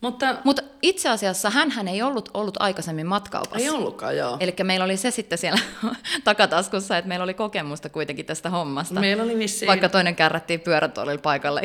Mutta, 0.00 0.36
Mutta 0.44 0.62
itse 0.82 1.08
asiassa 1.08 1.50
hän 1.50 1.88
ei 1.88 2.02
ollut 2.02 2.28
ollut 2.34 2.56
aikaisemmin 2.60 3.06
matkaupassa. 3.06 3.58
Ei 3.58 3.70
ollutkaan, 3.70 4.16
joo. 4.16 4.36
Eli 4.40 4.54
meillä 4.62 4.84
oli 4.84 4.96
se 4.96 5.10
sitten 5.10 5.38
siellä 5.38 5.60
takataskussa, 6.24 6.98
että 6.98 7.08
meillä 7.08 7.22
oli 7.24 7.34
kokemusta 7.34 7.88
kuitenkin 7.88 8.26
tästä 8.26 8.50
hommasta. 8.50 9.00
Meillä 9.00 9.22
oli 9.22 9.38
vissiin... 9.38 9.66
Vaikka 9.66 9.88
toinen 9.88 10.16
kärrättiin 10.16 10.60
pyörätuolilla 10.60 11.20
paikalle. 11.20 11.60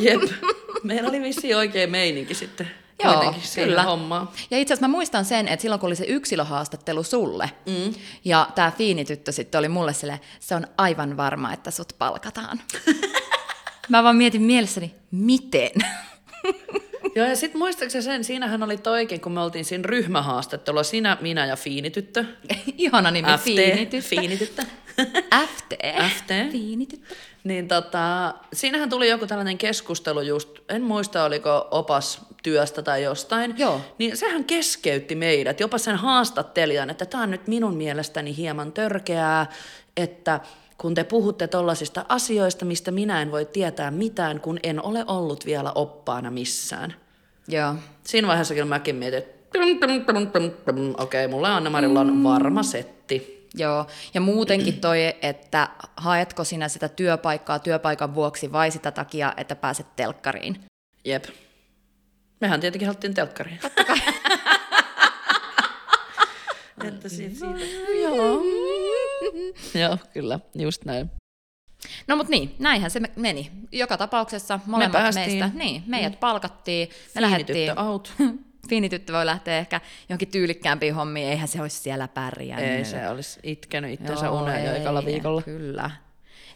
Jep. 0.00 0.22
Meillä 0.82 1.08
oli 1.08 1.20
vissiin 1.20 1.56
oikein 1.56 1.90
meininki 1.90 2.34
sitten. 2.34 2.70
Joo, 3.04 3.34
kyllä. 3.54 3.82
Hommaa. 3.82 4.32
Ja 4.50 4.58
itse 4.58 4.74
asiassa 4.74 4.88
mä 4.88 4.92
muistan 4.92 5.24
sen, 5.24 5.48
että 5.48 5.62
silloin 5.62 5.80
kun 5.80 5.86
oli 5.86 5.96
se 5.96 6.04
yksilöhaastattelu 6.04 7.02
sulle, 7.02 7.50
mm. 7.66 7.94
ja 8.24 8.48
tämä 8.54 8.70
fiinityttö 8.70 9.32
sitten 9.32 9.58
oli 9.58 9.68
mulle 9.68 9.92
sille, 9.92 10.20
se 10.40 10.54
on 10.54 10.66
aivan 10.78 11.16
varma, 11.16 11.52
että 11.52 11.70
sut 11.70 11.92
palkataan. 11.98 12.60
mä 13.88 14.02
vaan 14.02 14.16
mietin 14.16 14.42
mielessäni, 14.42 14.94
miten? 15.10 15.70
Joo, 17.16 17.26
ja 17.26 17.36
sitten 17.36 17.58
muistaakseni 17.58 18.02
sen, 18.02 18.24
siinähän 18.24 18.62
oli 18.62 18.76
toikin, 18.76 19.20
kun 19.20 19.32
me 19.32 19.40
oltiin 19.40 19.64
siinä 19.64 19.82
ryhmähaastattelua, 19.86 20.82
sinä, 20.82 21.16
minä 21.20 21.46
ja 21.46 21.56
Fiinityttö. 21.56 22.24
Ihana 22.78 23.10
nimi, 23.10 23.28
FT, 23.38 23.44
Fiinityttö. 23.44 24.08
Fiinityttö. 24.08 24.62
FT. 25.46 25.74
FT. 26.16 26.52
Fiinityttö. 26.52 27.14
Niin 27.44 27.68
tota, 27.68 28.34
siinähän 28.52 28.90
tuli 28.90 29.08
joku 29.08 29.26
tällainen 29.26 29.58
keskustelu 29.58 30.20
just, 30.20 30.58
en 30.68 30.82
muista 30.82 31.24
oliko 31.24 31.68
opas 31.70 32.20
työstä 32.42 32.82
tai 32.82 33.02
jostain. 33.02 33.54
Joo. 33.58 33.80
Niin 33.98 34.16
sehän 34.16 34.44
keskeytti 34.44 35.14
meidät, 35.14 35.60
jopa 35.60 35.78
sen 35.78 35.96
haastattelijan, 35.96 36.90
että 36.90 37.06
tämä 37.06 37.22
on 37.22 37.30
nyt 37.30 37.48
minun 37.48 37.76
mielestäni 37.76 38.36
hieman 38.36 38.72
törkeää, 38.72 39.46
että 39.96 40.40
kun 40.78 40.94
te 40.94 41.04
puhutte 41.04 41.46
tollaisista 41.46 42.04
asioista, 42.08 42.64
mistä 42.64 42.90
minä 42.90 43.22
en 43.22 43.32
voi 43.32 43.44
tietää 43.44 43.90
mitään, 43.90 44.40
kun 44.40 44.58
en 44.62 44.82
ole 44.82 45.04
ollut 45.06 45.46
vielä 45.46 45.72
oppaana 45.74 46.30
missään. 46.30 46.94
Joo. 47.48 47.74
Siinä 48.04 48.28
vaiheessa 48.28 48.54
kyllä 48.54 48.66
mäkin 48.66 48.96
mietin, 48.96 49.18
että 49.18 49.58
okei, 50.98 51.24
okay, 51.24 51.28
mulla 51.28 51.56
Anna 51.56 51.70
Marilla 51.70 52.00
on 52.00 52.24
varma 52.24 52.62
setti. 52.62 53.43
Joo, 53.54 53.86
ja 54.14 54.20
muutenkin 54.20 54.80
toi, 54.80 54.98
että 55.22 55.68
haetko 55.96 56.44
sinä 56.44 56.68
sitä 56.68 56.88
työpaikkaa 56.88 57.58
työpaikan 57.58 58.14
vuoksi 58.14 58.52
vai 58.52 58.70
sitä 58.70 58.90
takia, 58.90 59.34
että 59.36 59.56
pääset 59.56 59.96
telkkariin? 59.96 60.64
Jep. 61.04 61.24
Mehän 62.40 62.60
tietenkin 62.60 62.88
haluttiin 62.88 63.14
telkkariin. 63.14 63.58
että 66.88 67.08
siitä, 67.08 67.34
siitä. 67.34 67.58
Joo. 68.02 68.42
Joo, 69.74 69.98
kyllä, 70.12 70.40
just 70.54 70.84
näin. 70.84 71.10
No 72.06 72.16
mutta 72.16 72.30
niin, 72.30 72.54
näinhän 72.58 72.90
se 72.90 73.00
meni. 73.16 73.50
Joka 73.72 73.96
tapauksessa 73.96 74.60
molemmat 74.66 75.02
me 75.02 75.10
meistä, 75.14 75.50
niin, 75.54 75.82
meidät 75.86 76.12
mm. 76.12 76.18
palkattiin. 76.18 76.88
Me 77.14 77.22
lähdettiin, 77.22 77.78
out. 77.78 78.12
Fiinityttö 78.68 79.12
voi 79.12 79.26
lähteä 79.26 79.58
ehkä 79.58 79.80
johonkin 80.08 80.30
tyylikkäämpiin 80.30 80.94
hommiin, 80.94 81.28
eihän 81.28 81.48
se 81.48 81.62
olisi 81.62 81.76
siellä 81.76 82.08
pärjännyt. 82.08 82.70
Ei 82.70 82.84
se 82.84 83.08
olisi 83.08 83.40
itkenyt 83.42 84.00
itsensä 84.00 84.30
uneen 84.30 84.64
jo 84.64 84.74
ekalla 84.74 85.04
viikolla. 85.04 85.42
Kyllä. 85.42 85.90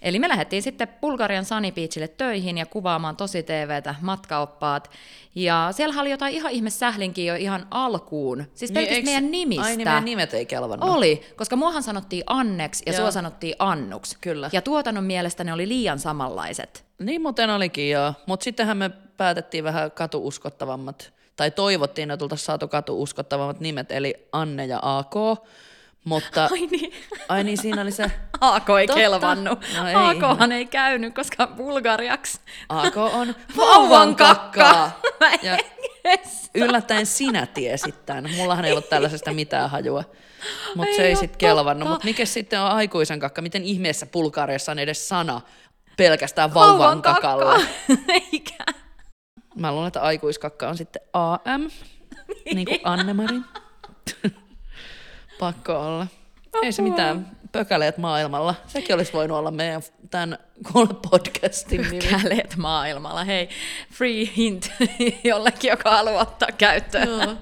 Eli 0.02 0.18
me 0.18 0.28
lähdettiin 0.28 0.62
sitten 0.62 0.88
Bulgarian 0.88 1.44
Sunny 1.44 1.72
Beachille 1.72 2.08
töihin 2.08 2.58
ja 2.58 2.66
kuvaamaan 2.66 3.16
tosi 3.16 3.42
TVtä, 3.42 3.94
matkaoppaat. 4.00 4.90
Ja 5.34 5.68
siellä 5.72 6.00
oli 6.00 6.10
jotain 6.10 6.34
ihan 6.34 6.52
ihme 6.52 6.70
sählinkin 6.70 7.26
jo 7.26 7.34
ihan 7.34 7.66
alkuun. 7.70 8.44
Siis 8.54 8.72
niin, 8.72 8.88
eikö, 8.88 9.04
meidän 9.04 9.30
nimistä. 9.30 9.64
Ai 9.64 9.76
niin 9.76 9.88
meidän 9.88 10.04
nimet 10.04 10.34
ei 10.34 10.46
kelvannut. 10.46 10.90
Oli, 10.90 11.22
koska 11.36 11.56
muahan 11.56 11.82
sanottiin 11.82 12.24
Anneks 12.26 12.82
ja 12.86 12.92
Joo. 12.92 13.00
sua 13.00 13.10
sanottiin 13.10 13.54
Annuks. 13.58 14.16
Kyllä. 14.20 14.50
Ja 14.52 14.62
tuotannon 14.62 15.04
mielestä 15.04 15.44
ne 15.44 15.52
oli 15.52 15.68
liian 15.68 15.98
samanlaiset. 15.98 16.84
Niin 16.98 17.22
muuten 17.22 17.50
olikin 17.50 17.90
joo, 17.90 18.14
mutta 18.26 18.44
sittenhän 18.44 18.76
me 18.76 18.90
päätettiin 19.16 19.64
vähän 19.64 19.90
katuuskottavammat, 19.90 21.12
tai 21.38 21.50
toivottiin, 21.50 22.10
että 22.10 22.24
oltaisiin 22.24 22.46
saatu 22.46 22.68
katuuskottavammat 22.68 23.60
nimet, 23.60 23.92
eli 23.92 24.28
Anne 24.32 24.66
ja 24.66 24.78
AK. 24.82 25.14
Mutta, 26.04 26.48
ai 26.52 26.66
niin. 26.66 26.92
Ai 27.28 27.44
niin, 27.44 27.58
siinä 27.58 27.82
oli 27.82 27.92
se... 27.92 28.10
AK 28.40 28.68
ei 28.80 28.86
Totta. 28.86 29.00
kelvannut. 29.00 29.58
No 29.76 29.88
ei. 29.88 29.94
AKhan 29.94 30.52
ei 30.52 30.66
käynyt, 30.66 31.14
koska 31.14 31.46
bulgariaksi. 31.46 32.40
AK 32.68 32.96
on 32.96 33.34
vauvan 33.56 34.16
kakkaa. 34.16 35.00
Ja 35.42 35.58
yllättäen 36.54 37.06
sinä 37.06 37.46
tiesit 37.46 38.06
tämän. 38.06 38.30
Mullahan 38.36 38.64
ei 38.64 38.72
ollut 38.72 38.88
tällaisesta 38.88 39.32
mitään 39.32 39.70
hajua. 39.70 40.04
Mutta 40.74 40.96
se 40.96 41.06
ei 41.06 41.16
sitten 41.16 41.38
kelvannut. 41.38 41.88
Mutta 41.88 42.04
mikä 42.04 42.24
sitten 42.24 42.60
on 42.60 42.70
aikuisen 42.70 43.20
kakka? 43.20 43.42
Miten 43.42 43.64
ihmeessä 43.64 44.06
Bulgariassa 44.06 44.72
on 44.72 44.78
edes 44.78 45.08
sana 45.08 45.40
pelkästään 45.96 46.54
vauvan, 46.54 46.78
vauvan 46.78 47.02
kakalla? 47.02 47.60
Eikä. 48.32 48.64
Mä 49.58 49.72
luulen, 49.72 49.88
että 49.88 50.02
aikuiskakka 50.02 50.68
on 50.68 50.76
sitten 50.76 51.02
AM, 51.12 51.70
niin 52.54 52.66
kuin 52.66 52.80
Anne-Mari. 52.84 53.40
Pakko 55.40 55.72
olla. 55.72 56.06
Apua. 56.46 56.60
Ei 56.62 56.72
se 56.72 56.82
mitään. 56.82 57.38
Pökäleet 57.52 57.98
maailmalla. 57.98 58.54
Sekin 58.66 58.94
olisi 58.94 59.12
voinut 59.12 59.38
olla 59.38 59.50
meidän 59.50 59.82
tämän 60.10 60.38
podcastin 61.10 61.82
nimi. 61.82 61.98
Pökäleet 61.98 62.56
maailmalla. 62.56 63.24
Hei, 63.24 63.48
free 63.90 64.24
hint 64.36 64.72
jollekin, 65.24 65.68
joka 65.68 65.90
haluaa 65.90 66.22
ottaa 66.22 66.48
käyttöön. 66.58 67.08
Joo. 67.08 67.36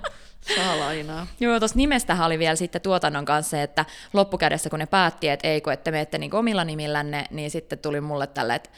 Saa 0.57 0.79
lainaa. 0.79 1.27
Joo, 1.41 1.59
tuossa 1.59 1.77
nimestähän 1.77 2.27
oli 2.27 2.39
vielä 2.39 2.57
sitten 2.57 2.81
tuotannon 2.81 3.25
kanssa, 3.25 3.63
että 3.63 3.85
loppukädessä 4.13 4.71
kun 4.71 4.79
ne 4.79 4.87
päätti, 4.87 5.29
että 5.29 5.49
ei 5.49 5.61
kun 5.61 5.73
ette 5.73 5.91
menette 5.91 6.19
niin 6.19 6.35
omilla 6.35 6.65
nimillänne, 6.65 7.25
niin 7.31 7.51
sitten 7.51 7.79
tuli 7.79 8.01
mulle 8.01 8.27
tälle, 8.27 8.55
että, 8.55 8.71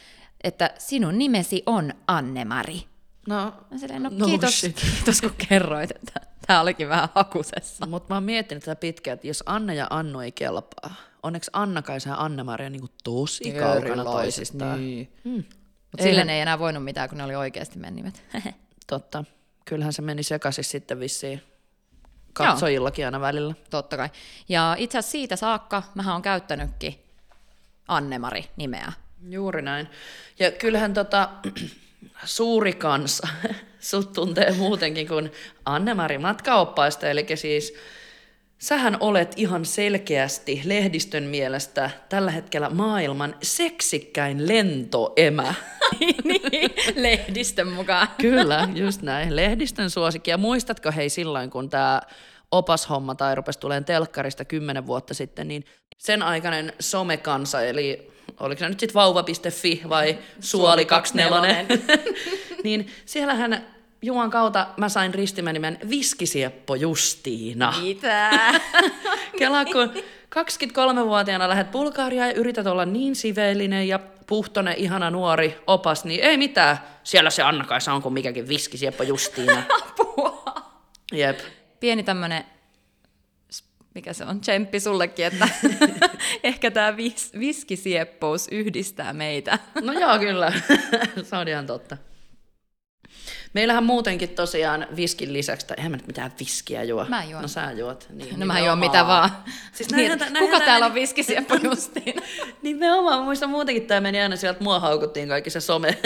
että 0.44 0.70
sinun 0.78 1.18
nimesi 1.18 1.62
on 1.66 1.92
Anne-Mari. 2.06 2.97
No, 3.28 3.54
silleen, 3.76 4.02
no, 4.02 4.10
no 4.12 4.26
kiitos, 4.26 4.60
kiitos 4.96 5.20
kun 5.20 5.34
kerroit, 5.48 5.90
että 5.90 6.20
tämä 6.46 6.60
olikin 6.60 6.88
vähän 6.88 7.08
hakusessa. 7.14 7.86
Mutta 7.86 8.08
mä 8.08 8.16
oon 8.16 8.24
miettinyt 8.24 8.64
tätä 8.64 8.80
pitkään, 8.80 9.14
että 9.14 9.26
jos 9.26 9.42
Anna 9.46 9.74
ja 9.74 9.86
Annu 9.90 10.20
ei 10.20 10.32
kelpaa, 10.32 10.94
onneksi 11.22 11.50
Anna-Kaisa 11.52 12.08
ja 12.08 12.16
Anna-Maria 12.16 12.70
niin 12.70 12.88
tosi 13.04 13.52
kaukana 13.52 14.04
toisistaan. 14.04 14.80
Niin. 14.80 15.12
Hmm. 15.24 15.44
Mutta 15.90 16.02
silleen 16.02 16.30
ei 16.30 16.40
enää 16.40 16.58
voinut 16.58 16.84
mitään, 16.84 17.08
kun 17.08 17.18
ne 17.18 17.24
oli 17.24 17.34
oikeasti 17.34 17.78
meidän 17.78 17.96
nimet. 17.96 18.22
Totta. 18.86 19.24
Kyllähän 19.64 19.92
se 19.92 20.02
meni 20.02 20.22
sekaisin 20.22 20.64
sitten 20.64 21.00
vissiin 21.00 21.42
katsojillakin 22.32 23.04
aina 23.04 23.20
välillä. 23.20 23.54
Totta 23.70 23.96
kai. 23.96 24.08
Ja 24.48 24.76
itse 24.78 24.98
asiassa 24.98 25.12
siitä 25.12 25.36
saakka 25.36 25.82
mä 25.94 26.12
oon 26.12 26.22
käyttänytkin 26.22 26.98
Annemari-nimeä. 27.88 28.92
Juuri 29.28 29.62
näin. 29.62 29.88
Ja 30.38 30.50
kyllähän 30.50 30.94
tota, 30.94 31.28
suuri 32.24 32.72
kansa 32.72 33.28
sut 33.80 34.12
tuntee 34.12 34.52
muutenkin 34.52 35.08
kuin 35.08 35.32
Anne-Mari 35.64 36.18
matkaoppaista, 36.18 37.08
eli 37.10 37.26
siis 37.34 37.74
sähän 38.58 38.96
olet 39.00 39.32
ihan 39.36 39.64
selkeästi 39.64 40.62
lehdistön 40.64 41.24
mielestä 41.24 41.90
tällä 42.08 42.30
hetkellä 42.30 42.70
maailman 42.70 43.34
seksikkäin 43.42 44.48
lentoemä. 44.48 45.54
niin, 46.24 46.70
lehdistön 46.94 47.68
mukaan. 47.68 48.08
Kyllä, 48.20 48.68
just 48.74 49.02
näin. 49.02 49.36
Lehdistön 49.36 49.90
suosikki. 49.90 50.30
Ja 50.30 50.38
muistatko 50.38 50.92
hei 50.96 51.08
silloin, 51.08 51.50
kun 51.50 51.70
tämä 51.70 52.02
opashomma 52.50 53.14
tai 53.14 53.34
rupesi 53.34 53.58
tulemaan 53.58 53.84
telkkarista 53.84 54.44
kymmenen 54.44 54.86
vuotta 54.86 55.14
sitten, 55.14 55.48
niin 55.48 55.64
sen 55.98 56.22
aikainen 56.22 56.72
somekansa, 56.80 57.62
eli 57.62 58.12
oliko 58.40 58.58
se 58.58 58.68
nyt 58.68 58.80
sitten 58.80 58.94
vauva.fi 58.94 59.82
vai 59.88 60.18
suoli24, 60.40 61.78
niin 62.64 62.88
siellähän 63.06 63.66
Juan 64.02 64.30
kautta 64.30 64.66
mä 64.76 64.88
sain 64.88 65.14
ristimänimen 65.14 65.78
Viskisieppo 65.90 66.74
Justiina. 66.74 67.74
Mitä? 67.82 68.30
Kela, 69.38 69.64
kun 69.64 69.92
23-vuotiaana 70.36 71.48
lähdet 71.48 71.70
Bulgariaan 71.70 72.28
ja 72.28 72.34
yrität 72.34 72.66
olla 72.66 72.84
niin 72.84 73.16
siveellinen 73.16 73.88
ja 73.88 73.98
puhtonen, 74.26 74.74
ihana 74.76 75.10
nuori 75.10 75.58
opas, 75.66 76.04
niin 76.04 76.20
ei 76.20 76.36
mitään. 76.36 76.78
Siellä 77.04 77.30
se 77.30 77.42
Anna-Kaisa 77.42 77.92
on 77.92 78.02
kuin 78.02 78.14
mikäkin 78.14 78.48
Viskisieppo 78.48 79.02
Justiina. 79.02 79.62
Apua. 79.80 80.44
Jep. 81.12 81.38
pieni 81.80 82.02
tämmönen, 82.02 82.44
mikä 83.94 84.12
se 84.12 84.24
on, 84.24 84.40
tsemppi 84.40 84.80
sullekin, 84.80 85.26
että 85.26 85.48
ehkä 86.42 86.70
tämä 86.70 86.96
vis, 86.96 87.32
viskisieppous 87.38 88.48
yhdistää 88.50 89.12
meitä. 89.12 89.58
No 89.82 89.92
joo, 89.92 90.18
kyllä. 90.18 90.52
se 91.22 91.36
on 91.36 91.48
ihan 91.48 91.66
totta. 91.66 91.96
Meillähän 93.52 93.84
muutenkin 93.84 94.28
tosiaan 94.28 94.86
viskin 94.96 95.32
lisäksi, 95.32 95.66
tai 95.66 95.76
eihän 95.76 95.92
mä 95.92 95.96
nyt 95.96 96.06
mitään 96.06 96.32
viskiä 96.40 96.82
juo. 96.82 97.04
Mä 97.08 97.24
juon. 97.24 97.42
No 97.42 97.48
sä 97.48 97.72
juot. 97.72 98.06
Niin, 98.10 98.40
No 98.40 98.46
mä 98.46 98.60
juon 98.60 98.78
mitä 98.78 99.06
vaan. 99.06 99.30
Siis 99.72 99.90
niin, 99.90 100.08
näinhän, 100.08 100.32
kuka 100.38 100.60
täällä 100.60 100.86
on 100.86 100.94
viskisieppo 100.94 101.54
justiin? 101.70 102.14
Nimenomaan, 102.62 103.24
muistan 103.24 103.50
muutenkin 103.50 103.86
tämä 103.86 104.00
meni 104.00 104.20
aina 104.20 104.36
sieltä, 104.36 104.64
mua 104.64 104.80
haukuttiin 104.80 105.28
kaikki 105.28 105.50
se 105.50 105.60
some, 105.60 105.98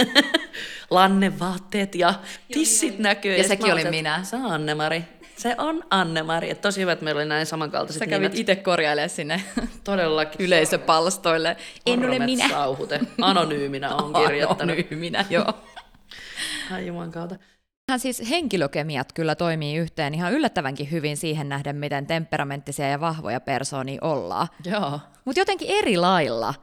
lannevaatteet 0.91 1.95
ja 1.95 2.15
tissit 2.53 2.99
näkyy. 2.99 3.33
Ja 3.33 3.39
sit 3.39 3.49
sekin 3.49 3.67
mä 3.67 3.73
olin, 3.73 3.91
minä. 3.91 4.25
on 4.33 4.53
Anne-Mari. 4.53 5.05
Se 5.43 5.55
on 5.59 5.85
Anne-Mari. 5.91 6.55
Tosi 6.55 6.81
hyvä, 6.81 6.93
että 6.93 7.05
meillä 7.05 7.19
oli 7.19 7.29
näin 7.29 7.47
samankaltaiset 7.47 8.01
Sä 8.01 8.07
kävit 8.07 8.35
itse 8.35 8.57
korjailemaan 8.57 9.11
sinne 9.11 9.43
Todellakin. 9.85 10.47
yleisöpalstoille. 10.47 11.57
En 11.87 12.05
ole 12.09 12.19
minä. 12.19 12.49
Sauhute. 12.49 13.01
Anonyyminä 13.21 13.95
on 13.95 14.13
kirjoittanut. 14.13 14.79
Anonyyminä, 14.79 15.25
joo. 15.31 15.53
Ai 16.73 16.87
juman 16.87 17.13
kautta. 17.13 17.37
Hän 17.91 18.01
siis 18.01 18.31
henkilökemiat 18.31 19.13
kyllä 19.13 19.35
toimii 19.35 19.77
yhteen 19.77 20.15
ihan 20.15 20.33
yllättävänkin 20.33 20.91
hyvin 20.91 21.17
siihen 21.17 21.49
nähden, 21.49 21.77
miten 21.77 22.07
temperamenttisia 22.07 22.89
ja 22.89 23.01
vahvoja 23.01 23.41
persoonia 23.41 23.99
ollaan. 24.01 24.49
Joo. 24.65 25.01
Mutta 25.25 25.41
jotenkin 25.41 25.71
eri 25.71 25.97
lailla. 25.97 26.55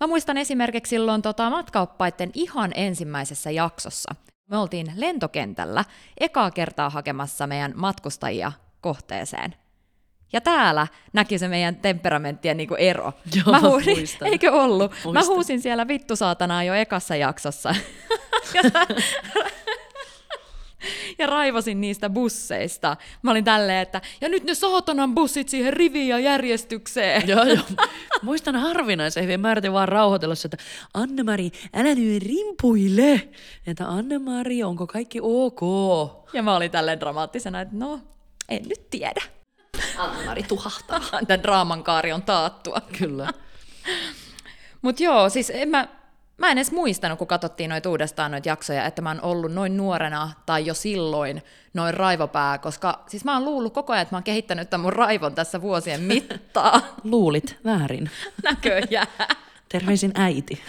Mä 0.00 0.06
muistan 0.06 0.38
esimerkiksi 0.38 0.90
silloin 0.90 1.22
tota, 1.22 1.50
matkaoppaiden 1.50 2.30
ihan 2.34 2.72
ensimmäisessä 2.74 3.50
jaksossa. 3.50 4.14
Me 4.50 4.58
oltiin 4.58 4.92
lentokentällä 4.96 5.84
ekaa 6.20 6.50
kertaa 6.50 6.90
hakemassa 6.90 7.46
meidän 7.46 7.72
matkustajia 7.76 8.52
kohteeseen. 8.80 9.54
Ja 10.32 10.40
täällä 10.40 10.86
näki 11.12 11.38
se 11.38 11.48
meidän 11.48 11.76
temperamenttien 11.76 12.56
niinku 12.56 12.74
ero. 12.74 13.12
Joo, 13.36 13.44
mä 13.46 13.60
mä 13.60 13.68
huusin, 13.68 13.98
muistan. 13.98 14.28
eikö 14.28 14.52
ollut? 14.52 14.90
Mä 14.90 14.96
Muistan. 15.04 15.26
huusin 15.26 15.60
siellä 15.60 15.88
vittu 15.88 16.16
saatanaa 16.16 16.64
jo 16.64 16.74
ekassa 16.74 17.16
jaksossa. 17.16 17.74
ja, 21.18 21.26
raivosin 21.26 21.80
niistä 21.80 22.10
busseista. 22.10 22.96
Mä 23.22 23.30
olin 23.30 23.44
tälleen, 23.44 23.78
että 23.78 24.00
ja 24.20 24.28
nyt 24.28 24.44
ne 24.44 24.54
saatanan 24.54 25.14
bussit 25.14 25.48
siihen 25.48 25.72
riviin 25.72 26.08
ja 26.08 26.18
järjestykseen. 26.18 27.28
Joo, 27.28 27.44
joo. 27.44 27.64
Muistan 28.22 28.56
harvinaisen 28.56 29.24
hyvin. 29.24 29.40
Mä 29.40 29.52
yritin 29.52 29.72
vaan 29.72 29.88
rauhoitella 29.88 30.34
sitä, 30.34 30.54
että 30.54 30.64
Anne-Mari, 30.94 31.50
älä 31.74 31.94
nyt 31.94 32.22
rimpuile. 32.22 33.28
Että 33.66 33.88
Anne-Mari, 33.88 34.62
onko 34.62 34.86
kaikki 34.86 35.18
ok? 35.22 35.60
Ja 36.32 36.42
mä 36.42 36.56
olin 36.56 36.70
tälleen 36.70 37.00
dramaattisena, 37.00 37.60
että 37.60 37.74
no, 37.76 38.00
en 38.48 38.62
nyt 38.68 38.90
tiedä. 38.90 39.22
Anne-Mari 39.96 40.42
tuhahtaa. 40.42 41.00
Tämän 41.26 41.42
draaman 41.42 41.84
kaari 41.84 42.12
on 42.12 42.22
taattua. 42.22 42.80
Kyllä. 42.98 43.32
Mutta 44.82 45.02
joo, 45.02 45.28
siis 45.28 45.50
en 45.54 45.68
mä, 45.68 45.88
mä 46.40 46.50
en 46.50 46.58
edes 46.58 46.72
muistanut, 46.72 47.18
kun 47.18 47.26
katsottiin 47.26 47.70
noita 47.70 47.90
uudestaan 47.90 48.30
noita 48.30 48.48
jaksoja, 48.48 48.84
että 48.84 49.02
mä 49.02 49.10
oon 49.10 49.20
ollut 49.22 49.52
noin 49.52 49.76
nuorena 49.76 50.30
tai 50.46 50.66
jo 50.66 50.74
silloin 50.74 51.42
noin 51.74 51.94
raivopää, 51.94 52.58
koska 52.58 53.04
siis 53.08 53.24
mä 53.24 53.34
oon 53.34 53.44
luullut 53.44 53.74
koko 53.74 53.92
ajan, 53.92 54.02
että 54.02 54.14
mä 54.14 54.16
oon 54.16 54.24
kehittänyt 54.24 54.70
tämän 54.70 54.82
mun 54.82 54.92
raivon 54.92 55.34
tässä 55.34 55.62
vuosien 55.62 56.00
mittaan. 56.00 56.82
Luulit 57.04 57.58
väärin. 57.64 58.10
Näköjään. 58.44 59.06
Terveisin 59.68 60.12
äiti. 60.14 60.62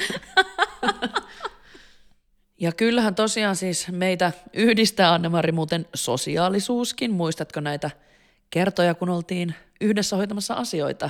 Ja 2.59 2.71
kyllähän 2.71 3.15
tosiaan 3.15 3.55
siis 3.55 3.87
meitä 3.91 4.31
yhdistää 4.53 5.13
Anne-Mari 5.13 5.51
muuten 5.51 5.85
sosiaalisuuskin. 5.95 7.11
Muistatko 7.11 7.59
näitä 7.59 7.91
kertoja, 8.49 8.95
kun 8.95 9.09
oltiin 9.09 9.55
yhdessä 9.81 10.15
hoitamassa 10.15 10.53
asioita? 10.53 11.09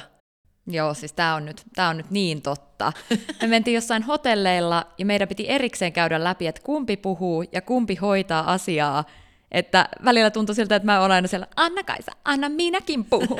Joo, 0.67 0.93
siis 0.93 1.13
tää 1.13 1.36
on, 1.36 1.45
nyt, 1.45 1.63
tää 1.76 1.89
on 1.89 1.97
nyt 1.97 2.12
niin 2.12 2.41
totta. 2.41 2.93
Me 3.41 3.47
mentiin 3.47 3.76
jossain 3.76 4.04
hotelleilla 4.04 4.86
ja 4.97 5.06
meidän 5.06 5.28
piti 5.28 5.50
erikseen 5.50 5.93
käydä 5.93 6.24
läpi, 6.24 6.47
että 6.47 6.62
kumpi 6.63 6.97
puhuu 6.97 7.43
ja 7.52 7.62
kumpi 7.62 7.95
hoitaa 7.95 8.52
asiaa. 8.54 9.04
Että 9.52 9.89
välillä 10.06 10.32
tuntui 10.32 10.56
siltä, 10.56 10.76
että 10.76 10.86
mä 10.86 11.02
oon 11.02 11.12
aina 11.12 11.28
siellä, 11.28 11.47
Anna 11.56 11.84
Kaisa, 11.84 12.12
anna 12.26 12.50
minäkin 12.50 13.06
puhun. 13.06 13.39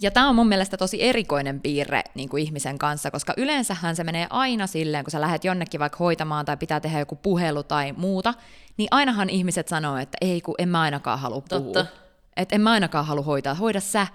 Ja 0.00 0.10
tämä 0.10 0.28
on 0.28 0.34
mun 0.34 0.48
mielestä 0.48 0.76
tosi 0.76 1.02
erikoinen 1.02 1.60
piirre 1.60 2.02
niin 2.14 2.28
kuin 2.28 2.42
ihmisen 2.42 2.78
kanssa, 2.78 3.10
koska 3.10 3.34
yleensähän 3.36 3.96
se 3.96 4.04
menee 4.04 4.26
aina 4.30 4.66
silleen, 4.66 5.04
kun 5.04 5.10
sä 5.10 5.20
lähdet 5.20 5.44
jonnekin 5.44 5.80
vaikka 5.80 5.98
hoitamaan 5.98 6.44
tai 6.44 6.56
pitää 6.56 6.80
tehdä 6.80 6.98
joku 6.98 7.16
puhelu 7.16 7.62
tai 7.62 7.92
muuta, 7.92 8.34
niin 8.76 8.88
ainahan 8.90 9.30
ihmiset 9.30 9.68
sanoo, 9.68 9.96
että 9.96 10.18
ei 10.20 10.40
kun 10.40 10.54
en 10.58 10.68
mä 10.68 10.80
ainakaan 10.80 11.18
halua 11.18 11.40
puhua. 11.40 11.72
Totta. 11.72 11.86
Että 12.36 12.54
en 12.54 12.60
mä 12.60 12.70
ainakaan 12.70 13.06
halua 13.06 13.24
hoitaa, 13.24 13.54
hoida 13.54 13.80
sä. 13.80 14.06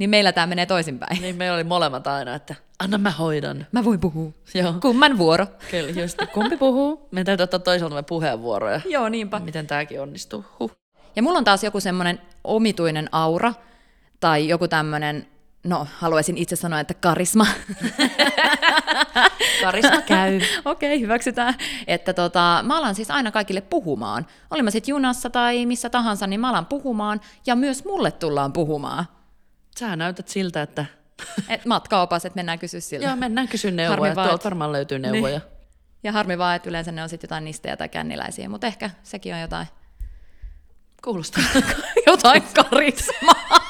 Niin 0.00 0.10
meillä 0.10 0.32
tämä 0.32 0.46
menee 0.46 0.66
toisinpäin. 0.66 1.22
Niin 1.22 1.36
meillä 1.36 1.54
oli 1.54 1.64
molemmat 1.64 2.06
aina, 2.06 2.34
että 2.34 2.54
anna 2.78 2.98
mä 2.98 3.10
hoidan. 3.10 3.66
Mä 3.72 3.84
voin 3.84 4.00
puhua. 4.00 4.32
Joo. 4.54 4.74
Kumman 4.82 5.18
vuoro. 5.18 5.46
Kyllä, 5.70 5.90
just. 5.90 6.18
Kumpi 6.32 6.56
puhuu? 6.56 7.08
Meidän 7.10 7.26
täytyy 7.26 7.44
ottaa 7.44 7.60
toiselta 7.60 8.02
puheenvuoroja. 8.02 8.80
Joo, 8.88 9.08
niinpä. 9.08 9.38
Miten 9.38 9.66
tääkin 9.66 10.00
onnistuu? 10.00 10.44
Huh. 10.58 10.72
Ja 11.16 11.22
mulla 11.22 11.38
on 11.38 11.44
taas 11.44 11.64
joku 11.64 11.80
semmoinen 11.80 12.20
omituinen 12.44 13.08
aura, 13.12 13.54
tai 14.20 14.48
joku 14.48 14.68
tämmöinen, 14.68 15.26
no 15.64 15.86
haluaisin 15.98 16.38
itse 16.38 16.56
sanoa, 16.56 16.80
että 16.80 16.94
karisma. 16.94 17.46
Karisma 19.62 20.02
käy. 20.02 20.36
Okei, 20.64 20.94
okay, 20.94 21.00
hyväksytään. 21.00 21.54
Että 21.86 22.12
tota, 22.12 22.60
mä 22.66 22.78
alan 22.78 22.94
siis 22.94 23.10
aina 23.10 23.30
kaikille 23.30 23.60
puhumaan. 23.60 24.26
Oli 24.50 24.62
mä 24.62 24.70
sitten 24.70 24.92
junassa 24.92 25.30
tai 25.30 25.66
missä 25.66 25.90
tahansa, 25.90 26.26
niin 26.26 26.40
mä 26.40 26.48
alan 26.48 26.66
puhumaan, 26.66 27.20
ja 27.46 27.56
myös 27.56 27.84
mulle 27.84 28.10
tullaan 28.10 28.52
puhumaan. 28.52 29.06
Sä 29.80 29.96
näytät 29.96 30.28
siltä, 30.28 30.62
että 30.62 30.84
Et 31.48 31.64
matkaopas, 31.64 32.24
että 32.24 32.36
mennään 32.36 32.58
kysyä 32.58 32.80
siltä. 32.80 33.06
joo, 33.06 33.16
mennään 33.16 33.48
kysyä 33.48 33.70
Harmi 33.70 33.82
neuvoja. 33.82 34.14
Tuolta 34.14 34.34
et- 34.34 34.44
varmaan 34.44 34.72
löytyy 34.72 34.98
neuvoja. 34.98 35.38
Niin. 35.38 35.48
Ja 36.02 36.12
harmi 36.12 36.38
vaan, 36.38 36.56
että 36.56 36.68
yleensä 36.68 36.92
ne 36.92 37.02
on 37.02 37.08
sitten 37.08 37.28
jotain 37.28 37.44
nistejä 37.44 37.76
tai 37.76 37.88
känniläisiä, 37.88 38.48
mutta 38.48 38.66
ehkä 38.66 38.90
sekin 39.02 39.34
on 39.34 39.40
jotain, 39.40 39.66
Kuulostaa. 41.04 41.42
jotain 42.06 42.42
karismaa. 42.54 43.60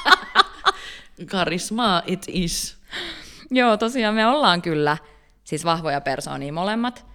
Karismaa 1.31 2.01
it 2.05 2.25
is. 2.27 2.77
Joo, 3.51 3.77
tosiaan 3.77 4.15
me 4.15 4.27
ollaan 4.27 4.61
kyllä 4.61 4.97
siis 5.43 5.65
vahvoja 5.65 6.01
persoonia 6.01 6.53
molemmat. 6.53 7.05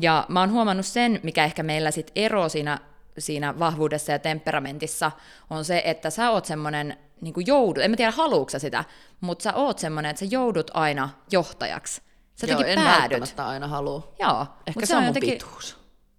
Ja 0.00 0.26
mä 0.28 0.40
oon 0.40 0.50
huomannut 0.52 0.86
sen, 0.86 1.20
mikä 1.22 1.44
ehkä 1.44 1.62
meillä 1.62 1.90
sit 1.90 2.10
ero 2.16 2.48
siinä, 2.48 2.78
siinä 3.18 3.58
vahvuudessa 3.58 4.12
ja 4.12 4.18
temperamentissa, 4.18 5.10
on 5.50 5.64
se, 5.64 5.82
että 5.84 6.10
sä 6.10 6.30
oot 6.30 6.44
semmonen 6.44 6.96
niin 7.20 7.34
joudut, 7.46 7.84
en 7.84 7.90
mä 7.90 7.96
tiedä 7.96 8.10
haluuks 8.10 8.52
sä 8.52 8.58
sitä, 8.58 8.84
mutta 9.20 9.42
sä 9.42 9.54
oot 9.54 9.78
semmonen, 9.78 10.10
että 10.10 10.20
sä 10.20 10.26
joudut 10.30 10.70
aina 10.74 11.08
johtajaksi. 11.30 12.02
Sä 12.36 12.46
Joo, 12.46 12.60
en 12.60 12.78
päädyt. 12.78 13.00
välttämättä 13.00 13.46
aina 13.48 13.68
halua. 13.68 14.14
Joo, 14.20 14.46
Ehkä 14.66 14.80
mut 14.80 14.88
se 14.88 14.96
on 14.96 15.04
jotenkin- 15.06 15.32
pituus. 15.32 15.78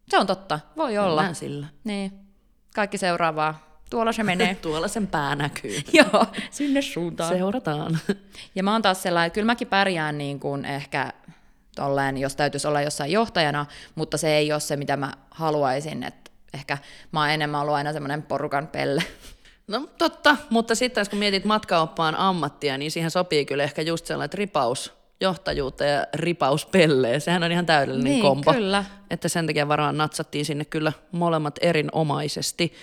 Se 0.09 0.17
on 0.17 0.27
totta, 0.27 0.59
voi 0.77 0.97
olla. 0.97 1.15
Mennään 1.15 1.35
sillä. 1.35 1.67
Niin, 1.83 2.11
kaikki 2.75 2.97
seuraavaa. 2.97 3.71
Tuolla 3.89 4.11
se 4.11 4.23
menee. 4.23 4.55
Tuolla 4.61 4.87
sen 4.87 5.07
pää 5.07 5.35
näkyy. 5.35 5.79
Joo, 5.93 6.25
sinne 6.51 6.81
suuntaan. 6.81 7.33
Seurataan. 7.33 7.99
Ja 8.55 8.63
mä 8.63 8.71
oon 8.71 8.81
taas 8.81 9.03
sellainen, 9.03 9.27
että 9.27 9.33
kyllä 9.35 9.45
mäkin 9.45 9.67
pärjään 9.67 10.17
niin 10.17 10.39
kuin 10.39 10.65
ehkä 10.65 11.13
tolleen, 11.75 12.17
jos 12.17 12.35
täytyisi 12.35 12.67
olla 12.67 12.81
jossain 12.81 13.11
johtajana, 13.11 13.65
mutta 13.95 14.17
se 14.17 14.33
ei 14.37 14.51
ole 14.51 14.59
se, 14.59 14.75
mitä 14.75 14.97
mä 14.97 15.11
haluaisin. 15.31 16.03
Että 16.03 16.31
ehkä 16.53 16.77
mä 17.11 17.19
oon 17.19 17.29
enemmän 17.29 17.61
ollut 17.61 17.75
aina 17.75 17.93
semmoinen 17.93 18.23
porukan 18.23 18.67
pelle. 18.67 19.03
No 19.71 19.87
totta, 19.97 20.37
mutta 20.49 20.75
sitten 20.75 21.05
kun 21.09 21.19
mietit 21.19 21.45
matkaoppaan 21.45 22.15
ammattia, 22.15 22.77
niin 22.77 22.91
siihen 22.91 23.11
sopii 23.11 23.45
kyllä 23.45 23.63
ehkä 23.63 23.81
just 23.81 24.05
sellainen 24.05 24.37
ripaus 24.37 24.93
johtajuutta 25.21 25.83
ja 25.83 26.05
ripaus 26.13 26.65
pelleen. 26.65 27.21
Sehän 27.21 27.43
on 27.43 27.51
ihan 27.51 27.65
täydellinen 27.65 28.11
Niin, 28.11 28.21
kombo. 28.21 28.53
kyllä. 28.53 28.85
Että 29.09 29.29
sen 29.29 29.47
takia 29.47 29.67
varmaan 29.67 29.97
natsattiin 29.97 30.45
sinne 30.45 30.65
kyllä 30.65 30.93
molemmat 31.11 31.55
erinomaisesti. 31.61 32.73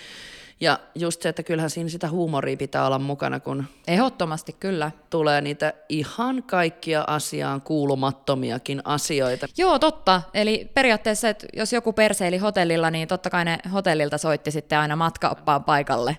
Ja 0.61 0.79
just 0.95 1.21
se, 1.21 1.29
että 1.29 1.43
kyllähän 1.43 1.69
siinä 1.69 1.89
sitä 1.89 2.09
huumoria 2.09 2.57
pitää 2.57 2.85
olla 2.87 2.99
mukana, 2.99 3.39
kun 3.39 3.65
Ehdottomasti 3.87 4.55
kyllä. 4.59 4.91
tulee 5.09 5.41
niitä 5.41 5.73
ihan 5.89 6.43
kaikkia 6.43 7.03
asiaan 7.07 7.61
kuulumattomiakin 7.61 8.81
asioita. 8.85 9.47
Joo, 9.57 9.79
totta. 9.79 10.21
Eli 10.33 10.71
periaatteessa, 10.73 11.29
että 11.29 11.47
jos 11.53 11.73
joku 11.73 11.93
perseili 11.93 12.37
hotellilla, 12.37 12.91
niin 12.91 13.07
totta 13.07 13.29
kai 13.29 13.45
ne 13.45 13.57
hotellilta 13.73 14.17
soitti 14.17 14.51
sitten 14.51 14.79
aina 14.79 14.95
matkaoppaan 14.95 15.63
paikalle. 15.63 16.17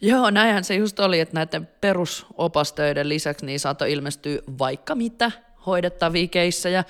Joo, 0.00 0.30
näinhän 0.30 0.64
se 0.64 0.74
just 0.74 1.00
oli, 1.00 1.20
että 1.20 1.34
näiden 1.34 1.68
perusopastöiden 1.80 3.08
lisäksi 3.08 3.46
niin 3.46 3.60
saattoi 3.60 3.92
ilmestyä 3.92 4.38
vaikka 4.58 4.94
mitä 4.94 5.32
hoidettavia 5.66 6.26
keissejä. 6.26 6.84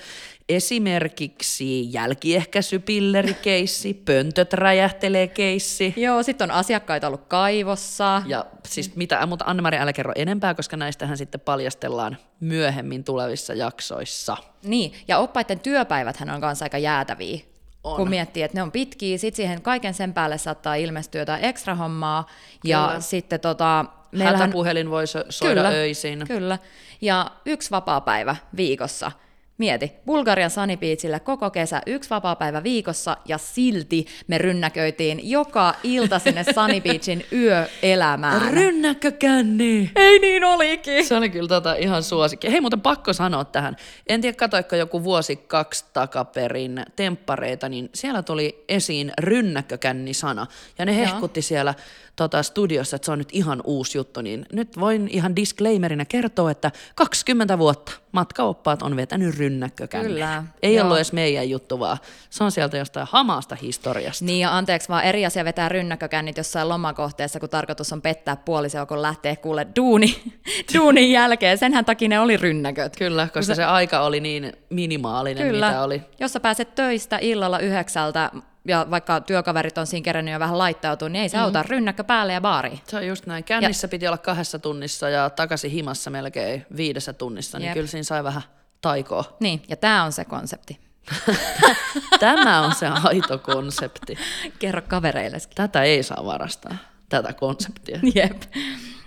Esimerkiksi 0.49 1.93
jälkiehkäisypillerikeissi, 1.93 3.95
pöntöt 3.95 4.53
räjähtelee 4.53 5.29
keissi. 5.29 5.95
Joo, 5.97 6.23
sitten 6.23 6.51
on 6.51 6.57
asiakkaita 6.57 7.07
ollut 7.07 7.27
kaivossa. 7.29 8.23
Ja 8.27 8.47
siis 8.67 8.97
mitä, 8.97 9.27
mutta 9.27 9.45
Anne-Mari 9.49 9.79
älä 9.79 9.93
kerro 9.93 10.13
enempää, 10.17 10.55
koska 10.55 10.77
näistähän 10.77 11.19
sitten 11.19 11.41
paljastellaan 11.41 12.17
myöhemmin 12.41 13.05
tulevissa 13.05 13.55
jaksoissa. 13.55 14.37
Niin, 14.63 14.93
ja 15.09 15.19
oppaiden 15.19 15.61
työpäiväthän 15.61 16.31
on 16.31 16.41
kanssa 16.41 16.65
aika 16.65 16.79
jäätäviä. 16.79 17.39
On. 17.85 17.97
kun 17.97 18.11
miettii, 18.11 18.43
että 18.43 18.59
ne 18.59 18.63
on 18.63 18.73
pitkiä, 18.73 19.19
sitten 19.19 19.37
siihen 19.37 19.63
kaiken 19.63 19.95
sen 19.95 20.15
päälle 20.15 20.39
saattaa 20.39 20.75
ilmestyä 20.75 21.21
jotain 21.21 21.45
ekstra 21.45 21.75
hommaa, 21.75 22.27
ja 22.65 22.87
Kyllä. 22.87 23.01
sitten 23.01 23.41
tota, 23.41 23.85
meillähän... 24.13 24.41
Hätäpuhelin 24.41 24.91
voi 24.91 25.07
soida 25.07 25.55
kyllä, 25.55 25.69
öisin. 25.69 26.25
Kyllä, 26.29 26.59
ja 27.01 27.31
yksi 27.47 27.71
vapaa 27.71 28.01
päivä 28.01 28.37
viikossa– 28.57 29.13
Mieti, 29.59 29.93
Bulgarian 30.07 30.51
Sanipiitsille 30.51 31.21
koko 31.21 31.51
kesä 31.51 31.83
yksi 31.87 32.11
vapaa-päivä 32.11 32.63
viikossa 32.63 33.17
ja 33.25 33.39
silti 33.39 34.07
me 34.27 34.39
rynnäköitiin 34.39 35.31
joka 35.31 35.75
ilta 35.83 36.19
sinne 36.19 36.45
Sunny 36.45 36.81
Beachin 36.87 37.25
yöelämään. 37.33 38.53
Rynnäkkökänni! 38.53 39.91
Ei 39.97 40.19
niin 40.19 40.45
olikin! 40.45 41.07
Se 41.07 41.17
oli 41.17 41.31
kyllä 41.31 41.49
tota 41.49 41.75
ihan 41.75 42.03
suosikki. 42.03 42.53
Hei 42.53 42.61
muuten 42.61 42.81
pakko 42.81 43.13
sanoa 43.13 43.45
tähän. 43.45 43.77
En 44.09 44.21
tiedä 44.21 44.37
katoiko 44.37 44.77
joku 44.77 45.05
vuosi 45.05 45.37
kaksi 45.37 45.85
takaperin 45.93 46.85
temppareita, 46.97 47.69
niin 47.69 47.91
siellä 47.95 48.23
tuli 48.23 48.65
esiin 48.69 49.13
rynnäkkökänni-sana. 49.21 50.47
Ja 50.79 50.85
ne 50.85 50.97
hehkutti 50.97 51.39
Joo. 51.39 51.43
siellä 51.43 51.75
tota, 52.17 52.43
studiossa, 52.43 52.97
että 52.97 53.07
se 53.07 53.13
on 53.13 53.19
nyt 53.19 53.29
ihan 53.33 53.61
uusi 53.65 53.99
juttu, 53.99 54.21
niin 54.21 54.47
nyt 54.53 54.81
voin 54.81 55.09
ihan 55.09 55.37
disclaimerina 55.37 56.05
kertoa, 56.05 56.51
että 56.51 56.71
20 56.95 57.59
vuotta 57.59 57.93
matkaoppaat 58.13 58.83
on 58.83 58.97
vetänyt 58.97 59.39
rynnäkkökänniä. 59.49 60.09
Kyllä. 60.09 60.45
Ei 60.63 60.75
joo. 60.75 60.85
ollut 60.85 60.97
edes 60.97 61.13
meidän 61.13 61.51
juttu, 61.51 61.81
vaan 61.81 61.99
se 62.31 62.45
on 62.45 62.53
sieltä 62.53 62.77
jostain 62.77 63.07
hamaasta 63.11 63.55
historiasta. 63.55 64.25
Niin 64.25 64.41
ja 64.41 64.57
anteeksi 64.57 64.89
vaan 64.89 65.05
eri 65.05 65.27
asia 65.27 65.45
vetää 65.45 65.69
rynnäkkökännit 65.69 66.37
jossain 66.37 66.69
lomakohteessa, 66.69 67.41
kun 67.41 67.49
tarkoitus 67.49 67.93
on 67.93 68.03
pettää 68.03 68.37
puoliso, 68.37 68.87
kun 68.87 69.03
lähtee 69.03 69.37
kuule 69.37 69.67
duuni, 69.77 70.35
duunin 70.75 71.13
jälkeen. 71.13 71.59
Senhän 71.59 71.85
takia 71.85 72.09
ne 72.09 72.21
oli 72.21 72.37
rynnäköt. 72.37 72.97
Kyllä, 72.97 73.25
koska 73.27 73.43
se, 73.43 73.55
se 73.55 73.65
aika 73.65 74.01
oli 74.01 74.21
niin 74.21 74.53
minimaalinen, 74.71 75.47
Kyllä. 75.47 75.69
mitä 75.69 75.83
oli. 75.83 76.03
Jos 76.21 76.33
sä 76.33 76.41
pääset 76.41 76.75
töistä 76.75 77.19
illalla 77.21 77.59
yhdeksältä 77.59 78.31
ja 78.69 78.87
vaikka 78.91 79.21
työkaverit 79.21 79.79
on 79.79 79.87
siinä 79.87 80.05
kerännyt 80.05 80.33
jo 80.33 80.41
vähän 80.41 80.59
laittautua, 80.59 81.09
niin 81.09 81.23
ei 81.23 81.29
se 81.29 81.37
mm. 81.37 81.43
auta 81.43 81.63
rynnäkkö 81.63 82.05
päälle 82.05 82.33
ja 82.33 82.41
baari. 82.41 82.81
Se 82.87 82.97
on 82.97 83.07
just 83.07 83.27
näin. 83.27 83.45
Kännissä 83.45 83.85
ja... 83.85 83.89
piti 83.89 84.07
olla 84.07 84.19
kahdessa 84.19 84.59
tunnissa 84.59 85.09
ja 85.09 85.31
takaisin 85.31 85.71
himassa 85.71 86.11
melkein 86.11 86.67
viidessä 86.77 87.13
tunnissa, 87.13 87.59
niin 87.59 87.67
Jep. 87.67 87.75
kyllä 87.75 87.87
siinä 87.87 88.03
sai 88.03 88.25
vähän 88.25 88.43
taikoa. 88.81 89.37
Niin, 89.41 89.63
ja 89.69 89.77
tämä 89.77 90.05
on 90.05 90.13
se 90.13 90.25
konsepti. 90.25 90.81
tämä 92.21 92.61
on 92.61 92.75
se 92.75 92.87
aito 92.87 93.39
konsepti. 93.39 94.19
Kerro 94.59 94.83
kavereillekin. 94.83 95.49
Tätä 95.55 95.83
ei 95.83 96.03
saa 96.03 96.25
varastaa, 96.25 96.77
tätä 97.09 97.33
konseptia. 97.33 98.01
Jep. 98.15 98.43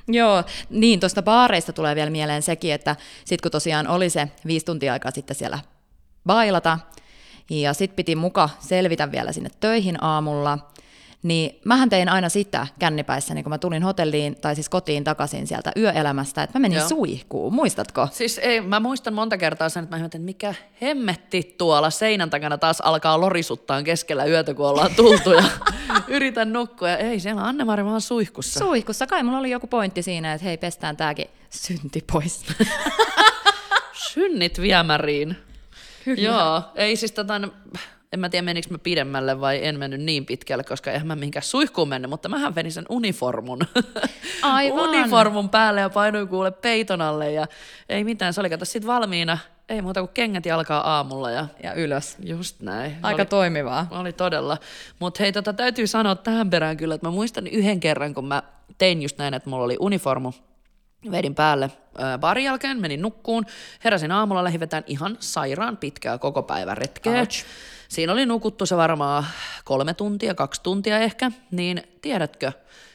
Joo, 0.08 0.44
niin 0.70 1.00
tuosta 1.00 1.22
baareista 1.22 1.74
tulee 1.74 1.96
vielä 1.96 2.10
mieleen 2.10 2.42
sekin, 2.42 2.74
että 2.74 2.96
sitten 3.18 3.44
kun 3.44 3.52
tosiaan 3.52 3.88
oli 3.88 4.10
se 4.10 4.32
viisi 4.46 4.66
tuntia 4.66 4.94
aikaa 4.94 5.12
sitten 5.12 5.36
siellä 5.36 5.60
bailata, 6.26 6.80
ja 7.50 7.74
sitten 7.74 7.96
piti 7.96 8.16
muka 8.16 8.50
selvitä 8.60 9.12
vielä 9.12 9.32
sinne 9.32 9.50
töihin 9.60 10.04
aamulla, 10.04 10.58
niin 11.24 11.60
mähän 11.66 11.90
tein 11.90 12.10
aina 12.10 12.30
sitä 12.30 12.68
kännipäissä, 12.80 13.34
niin 13.34 13.44
kun 13.44 13.50
mä 13.50 13.58
tulin 13.58 13.84
hotelliin 13.84 14.36
tai 14.36 14.56
siis 14.56 14.70
kotiin 14.70 15.04
takaisin 15.04 15.48
sieltä 15.48 15.72
yöelämästä, 15.78 16.44
että 16.44 16.60
mä 16.60 16.62
menin 16.62 16.78
Joo. 16.78 16.88
suihkuun, 16.88 17.54
muistatko? 17.54 18.08
Siis 18.12 18.38
ei, 18.38 18.62
mä 18.62 18.80
muistan 18.80 19.14
monta 19.14 19.38
kertaa 19.38 19.70
sen, 19.70 19.84
että 19.84 19.98
mä 19.98 20.06
että 20.06 20.20
mikä 20.20 20.56
hemmetti 20.82 21.56
tuolla 21.58 21.90
seinän 21.90 22.30
takana 22.30 22.58
taas 22.58 22.82
alkaa 22.82 23.22
lorisuttaa 23.22 23.84
keskellä 23.84 24.26
yötä, 24.26 24.54
kun 24.54 24.68
ollaan 24.68 24.96
tultu 24.96 25.32
ja 25.32 25.44
yritän 26.08 26.54
nukkua. 26.54 26.90
Ja 26.90 26.98
ei, 26.98 27.20
siellä 27.20 27.44
Anne-Mari 27.44 27.86
vaan 27.86 28.02
suihkussa. 28.02 28.60
Suihkussa, 28.60 29.08
kai 29.08 29.24
mulla 29.24 29.38
oli 29.40 29.50
joku 29.52 29.68
pointti 29.68 30.02
siinä, 30.04 30.34
että 30.34 30.46
hei, 30.46 30.58
pestään 30.58 30.98
tääkin 30.98 31.28
synti 31.50 32.04
pois. 32.12 32.46
Synnit 34.14 34.62
viemäriin. 34.62 35.38
Kyllä. 36.06 36.22
Joo, 36.22 36.62
ei 36.76 36.96
siis 36.96 37.12
tota, 37.12 37.42
en 38.14 38.20
mä 38.20 38.30
tiedä 38.30 38.46
menikö 38.46 38.68
mä 38.70 38.78
pidemmälle 38.78 39.42
vai 39.42 39.66
en 39.66 39.80
mennyt 39.80 40.02
niin 40.02 40.26
pitkälle, 40.26 40.64
koska 40.64 40.92
eihän 40.92 41.08
mä 41.08 41.16
mihinkään 41.16 41.44
suihkuun 41.44 41.90
mennyt, 41.90 42.10
mutta 42.10 42.30
mähän 42.30 42.56
venin 42.56 42.72
sen 42.72 42.86
uniformun. 42.90 43.60
Aivan. 44.42 44.90
uniformun 44.90 45.50
päälle 45.50 45.82
ja 45.82 45.90
painuin 45.90 46.28
kuule 46.28 46.52
peiton 46.52 47.02
alle 47.02 47.32
ja 47.32 47.48
ei 47.90 48.04
mitään, 48.04 48.34
se 48.34 48.42
oli 48.42 48.50
kato 48.50 48.66
sit 48.66 48.88
valmiina. 48.88 49.38
Ei 49.70 49.82
muuta 49.82 50.00
kuin 50.00 50.12
kengät 50.14 50.44
alkaa 50.54 50.96
aamulla 50.96 51.32
ja, 51.32 51.48
ja 51.64 51.74
ylös. 51.74 52.18
Just 52.24 52.62
näin. 52.62 52.98
Aika 53.02 53.22
oli, 53.22 53.26
toimivaa. 53.26 53.88
Oli 53.92 54.14
todella. 54.14 54.58
Mutta 55.00 55.24
hei, 55.24 55.32
tota, 55.32 55.54
täytyy 55.54 55.88
sanoa 55.88 56.16
tähän 56.16 56.50
perään 56.50 56.78
kyllä, 56.78 56.96
että 56.96 57.08
mä 57.08 57.12
muistan 57.12 57.48
yhden 57.48 57.80
kerran, 57.80 58.14
kun 58.14 58.26
mä 58.26 58.44
tein 58.78 59.02
just 59.02 59.18
näin, 59.18 59.34
että 59.34 59.50
mulla 59.50 59.66
oli 59.66 59.78
uniformu 59.80 60.32
vedin 61.12 61.36
päälle 61.36 61.72
barin 62.20 62.46
jälkeen, 62.46 62.82
menin 62.82 63.02
nukkuun, 63.02 63.46
heräsin 63.84 64.12
aamulla, 64.12 64.44
lähdin 64.44 64.60
vetään 64.60 64.84
ihan 64.88 65.18
sairaan 65.20 65.78
pitkää 65.78 66.18
koko 66.18 66.44
päivän 66.44 66.78
retkeä. 66.78 67.20
Ouch. 67.20 67.46
Siinä 67.90 68.14
oli 68.14 68.26
nukuttu 68.26 68.66
se 68.66 68.78
varmaan 68.78 69.26
kolme 69.66 69.94
tuntia, 69.94 70.36
kaksi 70.36 70.62
tuntia 70.64 71.00
ehkä, 71.00 71.32
niin 71.52 71.84
tiedätkö, 72.02 72.52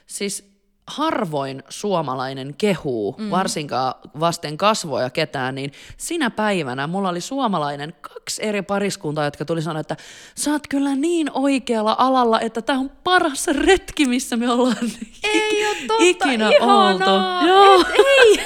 siis 0.07 0.56
harvoin 0.87 1.63
suomalainen 1.69 2.55
kehuu, 2.59 3.15
mm. 3.19 3.31
varsinkaan 3.31 3.95
vasten 4.21 4.57
kasvoja 4.57 5.11
ketään, 5.11 5.55
niin 5.55 5.73
sinä 5.97 6.31
päivänä 6.31 6.87
mulla 6.87 7.09
oli 7.09 7.21
suomalainen 7.21 7.95
kaksi 8.01 8.45
eri 8.45 8.63
pariskuntaa, 8.63 9.25
jotka 9.25 9.45
tuli 9.45 9.63
sanoa, 9.63 9.81
että 9.81 9.97
sä 10.35 10.53
oot 10.53 10.63
kyllä 10.69 10.95
niin 10.95 11.31
oikealla 11.35 11.97
alalla, 11.99 12.41
että 12.41 12.63
tämä 12.63 12.79
on 12.79 12.91
paras 13.05 13.47
retki, 13.47 14.07
missä 14.07 14.37
me 14.37 14.51
ollaan 14.51 14.77
ei 15.25 15.67
ole 15.67 15.77
totta, 15.87 16.05
ikinä 16.05 16.51
ihanaa. 16.51 16.89
oltu. 16.89 17.47
Joo. 17.47 17.81
Et, 17.81 17.87
ei. 17.99 18.45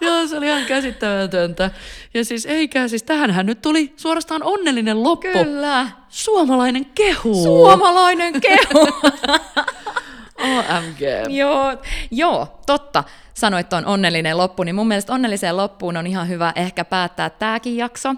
Joo, 0.06 0.26
se 0.26 0.36
oli 0.36 0.46
ihan 0.46 0.64
käsittämätöntä. 0.64 1.70
Ja 2.14 2.24
siis 2.24 2.46
eikä, 2.46 2.88
siis 2.88 3.02
tähänhän 3.02 3.46
nyt 3.46 3.62
tuli 3.62 3.92
suorastaan 3.96 4.42
onnellinen 4.42 5.02
loppu. 5.02 5.28
Kyllä. 5.44 5.90
Suomalainen 6.08 6.84
kehu. 6.84 7.42
Suomalainen 7.42 8.40
kehu. 8.40 8.88
OMG. 10.44 11.00
joo, 11.28 11.76
joo, 12.10 12.60
totta. 12.66 13.04
Sanoit 13.34 13.68
tuon 13.68 13.86
onnellinen 13.86 14.38
loppu, 14.38 14.62
niin 14.62 14.74
mun 14.74 14.88
mielestä 14.88 15.12
onnelliseen 15.12 15.56
loppuun 15.56 15.96
on 15.96 16.06
ihan 16.06 16.28
hyvä 16.28 16.52
ehkä 16.56 16.84
päättää 16.84 17.30
tämäkin 17.30 17.76
jakso. 17.76 18.14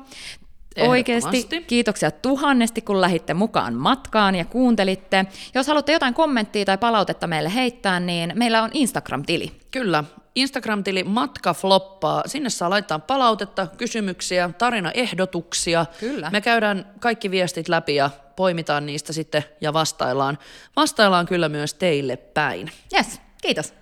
Oikeasti 0.79 1.49
kiitoksia 1.67 2.11
tuhannesti, 2.11 2.81
kun 2.81 3.01
lähitte 3.01 3.35
mukaan 3.35 3.75
matkaan 3.75 4.35
ja 4.35 4.45
kuuntelitte. 4.45 5.27
Jos 5.55 5.67
haluatte 5.67 5.93
jotain 5.93 6.15
kommenttia 6.15 6.65
tai 6.65 6.79
palautetta 6.79 7.27
meille 7.27 7.55
heittää, 7.55 8.01
niin 8.01 8.33
meillä 8.35 8.62
on 8.62 8.71
Instagram-tili. 8.73 9.53
Kyllä, 9.71 10.05
Instagram-tili 10.35 11.05
Matka 11.05 11.55
Floppaa. 11.55 12.23
Sinne 12.27 12.51
saa 12.51 12.71
laittaa 12.71 12.99
palautetta, 12.99 13.67
kysymyksiä, 13.79 14.51
tarinaehdotuksia. 14.59 15.87
Kyllä. 16.01 16.31
Me 16.31 16.41
käydään 16.41 16.87
kaikki 17.01 17.31
viestit 17.31 17.69
läpi 17.69 17.95
ja 17.95 18.11
poimitaan 18.37 18.87
niistä 18.87 19.12
sitten 19.12 19.44
ja 19.61 19.72
vastaillaan. 19.72 20.38
Vastaillaan 20.77 21.27
kyllä 21.27 21.49
myös 21.49 21.75
teille 21.75 22.16
päin. 22.16 22.70
Yes, 22.96 23.20
kiitos. 23.42 23.75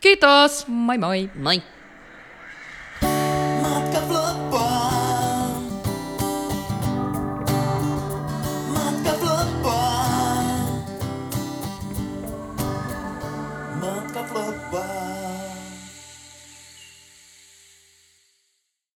Kiitos. 0.00 0.66
Moi 0.66 0.98
moi. 0.98 1.30
Moi. 1.34 1.62